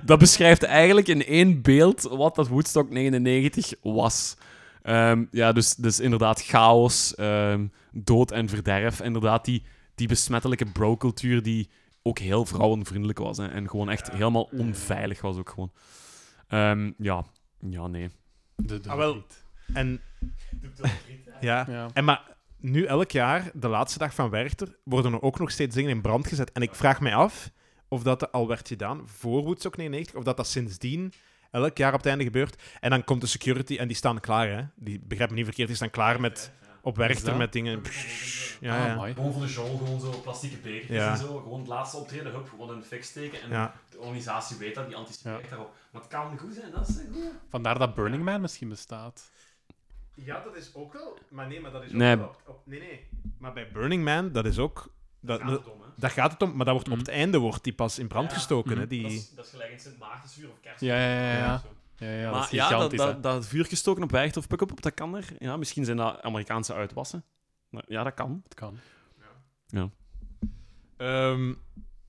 dat 0.05 0.19
beschrijft 0.19 0.63
eigenlijk 0.63 1.07
in 1.07 1.25
één 1.25 1.61
beeld 1.61 2.01
wat 2.01 2.35
dat 2.35 2.47
Woodstock 2.47 2.89
99 2.89 3.73
was. 3.81 4.37
Ehm, 4.81 5.25
ja, 5.31 5.51
dus, 5.51 5.75
dus 5.75 5.99
inderdaad 5.99 6.43
chaos, 6.43 7.15
ehm, 7.15 7.67
dood 7.91 8.31
en 8.31 8.49
verderf. 8.49 9.01
Inderdaad, 9.01 9.45
die, 9.45 9.63
die 9.95 10.07
besmettelijke 10.07 10.65
bro-cultuur 10.65 11.43
die 11.43 11.69
ook 12.01 12.19
heel 12.19 12.45
vrouwenvriendelijk 12.45 13.19
was. 13.19 13.37
Hè, 13.37 13.47
en 13.47 13.69
gewoon 13.69 13.89
echt 13.89 14.11
helemaal 14.11 14.49
onveilig 14.51 15.21
was 15.21 15.37
ook 15.37 15.49
gewoon. 15.49 15.71
Ehm, 16.47 16.91
ja. 16.97 17.25
ja, 17.59 17.87
nee. 17.87 18.09
De, 18.55 18.79
de 18.79 18.89
Ah, 18.89 18.97
wel. 18.97 19.23
En... 19.73 20.01
Ja. 21.41 21.65
Ja. 21.69 21.89
En 21.93 22.05
maar 22.05 22.35
nu 22.59 22.83
elk 22.85 23.11
jaar, 23.11 23.51
de 23.53 23.67
laatste 23.67 23.99
dag 23.99 24.13
van 24.13 24.29
Werchter, 24.29 24.77
worden 24.83 25.13
er 25.13 25.21
ook 25.21 25.39
nog 25.39 25.51
steeds 25.51 25.75
dingen 25.75 25.91
in 25.91 26.01
brand 26.01 26.27
gezet. 26.27 26.51
En 26.51 26.61
ik 26.61 26.75
vraag 26.75 27.01
mij 27.01 27.15
af 27.15 27.51
of 27.87 28.03
dat 28.03 28.31
al 28.31 28.47
werd 28.47 28.67
gedaan 28.67 29.01
voor 29.09 29.43
Woodstock 29.43 29.77
99, 29.77 30.15
of 30.15 30.23
dat 30.23 30.37
dat 30.37 30.47
sindsdien 30.47 31.13
elk 31.51 31.77
jaar 31.77 31.91
op 31.93 31.97
het 31.99 32.07
einde 32.07 32.23
gebeurt. 32.23 32.61
En 32.79 32.89
dan 32.89 33.03
komt 33.03 33.21
de 33.21 33.27
security 33.27 33.77
en 33.77 33.87
die 33.87 33.95
staan 33.97 34.19
klaar, 34.19 34.47
hè. 34.49 34.63
Die, 34.75 34.99
begrijp 34.99 35.29
me 35.29 35.35
niet 35.35 35.45
verkeerd, 35.45 35.67
die 35.67 35.77
staan 35.77 35.89
klaar 35.89 36.21
met, 36.21 36.51
op 36.81 36.95
Werchter 36.97 37.25
dat? 37.29 37.37
met 37.37 37.51
dingen. 37.53 37.81
Ja, 38.61 38.79
Ah, 38.95 39.07
ja. 39.07 39.13
Gewoon 39.13 39.33
voor 39.33 39.41
de 39.41 39.47
show, 39.47 39.77
gewoon 39.77 39.99
zo 39.99 40.21
plastieke 40.21 40.57
bekertjes 40.57 40.97
Ja. 40.97 41.11
en 41.11 41.17
zo. 41.17 41.37
Gewoon 41.39 41.59
het 41.59 41.67
laatste 41.67 41.97
optreden, 41.97 42.31
hup, 42.33 42.49
gewoon 42.49 42.69
een 42.69 42.83
fix 42.83 43.07
steken. 43.07 43.41
En 43.41 43.49
ja. 43.49 43.73
de 43.89 43.99
organisatie 43.99 44.57
weet 44.57 44.75
dat, 44.75 44.87
die 44.87 44.95
anticipeert 44.95 45.41
Ja. 45.43 45.49
daarop. 45.49 45.73
Maar 45.91 46.01
het 46.01 46.11
kan 46.11 46.37
goed 46.37 46.53
zijn, 46.53 46.71
dat 46.71 46.87
is 46.87 46.95
goed. 47.13 47.23
Vandaar 47.49 47.79
dat 47.79 47.95
Burning 47.95 48.23
Man 48.23 48.41
misschien 48.41 48.69
bestaat. 48.69 49.29
Ja, 50.13 50.43
dat 50.43 50.55
is 50.55 50.71
ook 50.75 50.93
wel. 50.93 51.17
Maar 51.29 51.47
nee, 51.47 51.61
maar 51.61 51.71
dat 51.71 51.83
is 51.83 51.91
Nee. 51.91 52.17
wel 52.17 52.35
op- 52.47 52.61
nee, 52.65 52.79
nee. 52.79 53.07
Maar 53.37 53.53
bij 53.53 53.71
Burning 53.71 54.03
Man, 54.03 54.31
dat 54.31 54.45
is 54.45 54.57
ook. 54.59 54.93
Dat, 55.27 55.39
Gaat 55.41 55.49
het 55.51 55.67
om, 55.67 55.81
hè? 55.81 55.87
daar 55.95 56.09
gaat 56.09 56.31
het 56.31 56.41
om, 56.41 56.55
maar 56.55 56.65
dat 56.65 56.73
wordt 56.73 56.89
op 56.89 56.95
Mhm. 56.97 57.05
het 57.05 57.13
einde 57.15 57.37
wordt 57.37 57.63
die 57.63 57.73
pas 57.73 57.99
in 57.99 58.07
brand 58.07 58.29
Ja. 58.29 58.35
gestoken. 58.35 58.71
Hè, 58.71 58.77
Mhm. 58.77 58.87
die... 58.87 59.01
Dat, 59.01 59.11
is, 59.11 59.33
dat 59.35 59.45
is 59.45 59.51
gelijk 59.51 59.71
in 59.71 59.79
Sint 59.79 59.97
Maartensvuur 59.99 60.49
of 60.49 60.59
kerst. 60.61 60.81
Ja, 60.81 60.95
ja, 60.95 61.07
ja. 61.21 61.37
ja. 61.37 61.61
Ja. 61.99 62.07
ja, 62.07 62.11
ja, 62.13 62.23
dat 62.23 62.31
maar 62.33 62.43
is 62.43 62.49
ja, 62.51 62.69
dat, 62.69 62.91
dat, 62.91 63.23
dat 63.23 63.47
vuur 63.47 63.65
gestoken 63.65 64.03
op 64.03 64.11
Werchter 64.11 64.41
of 64.41 64.47
Pukkelpop, 64.47 64.81
dat 64.81 64.93
kan 64.93 65.15
er. 65.15 65.25
Ja, 65.39 65.57
misschien 65.57 65.85
zijn 65.85 65.97
dat 65.97 66.21
Amerikaanse 66.21 66.73
uitwassen. 66.73 67.23
Maar 67.69 67.83
ja, 67.87 68.03
dat 68.03 68.13
kan. 68.13 68.41
Het 68.43 68.53
kan. 68.53 68.79
Ehm, 70.97 71.53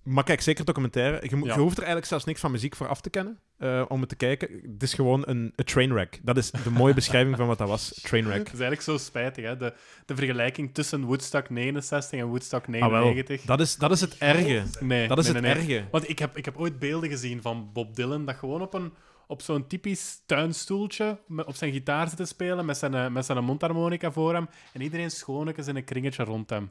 maar 0.09 0.25
kijk, 0.25 0.41
zeker 0.41 0.65
documentaire. 0.65 1.19
Je, 1.29 1.37
Ja. 1.37 1.55
je 1.55 1.61
hoeft 1.61 1.73
er 1.77 1.79
eigenlijk 1.79 2.07
zelfs 2.07 2.25
niks 2.25 2.41
van 2.41 2.51
muziek 2.51 2.77
voor 2.77 2.89
af 2.89 3.01
te 3.01 3.11
kennen 3.11 3.39
eh, 3.59 3.85
om 3.89 4.01
het 4.01 4.09
te 4.09 4.17
kijken. 4.17 4.49
Het 4.73 4.83
is 4.83 4.95
gewoon 4.95 5.23
een, 5.27 5.53
een 5.57 5.65
trainwreck. 5.65 6.21
Dat 6.23 6.37
is 6.37 6.51
de 6.51 6.71
mooie 6.71 6.95
beschrijving 7.03 7.37
van 7.37 7.47
wat 7.47 7.59
dat 7.59 7.69
was. 7.69 8.01
Trainwreck. 8.03 8.37
Het 8.39 8.47
is 8.47 8.61
eigenlijk 8.61 8.83
zo 8.83 8.97
spijtig, 8.99 9.45
hè? 9.45 9.57
De, 9.57 9.75
de 10.07 10.17
vergelijking 10.17 10.75
tussen 10.75 11.05
Woodstock 11.05 11.51
69 11.51 12.21
en 12.21 12.27
Woodstock 12.27 12.65
Ah, 12.67 12.73
wel. 12.91 13.03
99. 13.05 13.47
Dat 13.47 13.61
is, 13.61 13.77
dat 13.77 13.91
is 13.91 14.01
het 14.01 14.19
erge. 14.19 14.63
nee, 14.81 15.09
Dat 15.09 15.19
is 15.19 15.25
nee, 15.25 15.35
het 15.35 15.43
nee, 15.45 15.55
nee. 15.65 15.77
erge. 15.79 15.89
Want 15.91 16.09
ik 16.09 16.19
heb, 16.19 16.37
ik 16.37 16.45
heb 16.45 16.57
ooit 16.57 16.79
beelden 16.79 17.09
gezien 17.11 17.43
van 17.43 17.71
Bob 17.73 17.97
Dylan 17.97 18.25
dat 18.25 18.37
gewoon 18.37 18.61
op, 18.63 18.75
een, 18.75 18.93
op 19.27 19.43
zo'n 19.43 19.67
typisch 19.67 20.23
tuinstoeltje 20.27 21.19
met- 21.27 21.47
op 21.47 21.55
zijn 21.55 21.73
gitaar 21.73 22.09
zit 22.09 22.17
te 22.17 22.25
spelen 22.25 22.65
met 22.67 22.77
zijn, 22.79 22.95
eh, 22.95 23.09
met 23.09 23.25
zijn 23.25 23.45
mondharmonica 23.45 24.13
voor 24.13 24.35
hem 24.35 24.49
en 24.73 24.81
iedereen 24.81 25.11
schoonlijkjes 25.11 25.67
in 25.67 25.77
een 25.77 25.85
kringetje 25.85 26.25
rond 26.25 26.51
hem. 26.51 26.71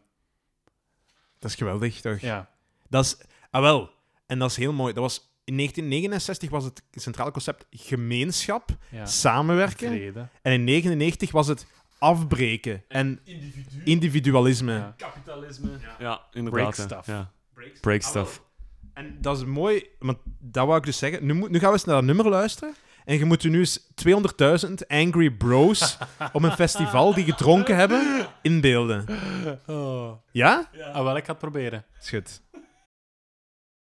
Dat 1.39 1.49
is 1.49 1.55
geweldig, 1.57 2.01
toch? 2.01 2.19
Ja. 2.19 2.49
Dat 2.89 3.05
is... 3.05 3.17
Ah, 3.51 3.61
wel. 3.61 3.89
En 4.25 4.39
dat 4.39 4.49
is 4.49 4.55
heel 4.57 4.73
mooi. 4.73 4.93
Dat 4.93 5.03
was... 5.03 5.35
In 5.43 5.55
1969 5.55 6.49
was 6.49 6.63
het 6.63 6.83
centrale 6.91 7.31
concept 7.31 7.65
gemeenschap, 7.69 8.69
ja. 8.89 9.05
samenwerken. 9.05 9.87
Vrede. 9.87 10.19
En 10.41 10.51
in 10.53 10.65
1999 10.65 11.31
was 11.31 11.47
het 11.47 11.65
afbreken 11.99 12.83
en 12.87 13.19
Individu. 13.23 13.81
individualisme. 13.83 14.73
Ja. 14.73 14.93
Kapitalisme. 14.97 15.69
Ja, 15.99 16.21
inderdaad. 16.31 16.61
Break 16.61 16.75
ja. 16.75 16.83
stuff. 16.83 17.07
Ja. 17.07 17.31
Break 17.81 18.01
stuff. 18.01 18.41
En 18.93 19.17
dat 19.21 19.37
is 19.37 19.45
mooi, 19.45 19.85
want 19.99 20.17
dat 20.39 20.65
wou 20.65 20.77
ik 20.77 20.85
dus 20.85 20.97
zeggen. 20.97 21.25
Nu, 21.25 21.33
moet- 21.33 21.49
nu 21.49 21.59
gaan 21.59 21.67
we 21.67 21.73
eens 21.73 21.83
naar 21.83 21.95
dat 21.95 22.03
nummer 22.03 22.29
luisteren. 22.29 22.75
En 23.05 23.17
je 23.17 23.25
moet 23.25 23.43
nu 23.43 23.59
eens 23.59 23.79
200.000 24.65 24.73
Angry 24.87 25.31
Bros 25.31 25.97
op 26.33 26.43
een 26.43 26.51
festival 26.51 27.13
die 27.13 27.23
gedronken 27.23 27.75
hebben 27.75 28.27
inbeelden. 28.41 29.05
Oh. 29.65 30.11
Ja? 30.31 30.69
Ah, 30.93 31.03
wel, 31.03 31.17
ik 31.17 31.25
ga 31.25 31.31
het 31.31 31.39
proberen. 31.39 31.85
Schut. 31.99 32.41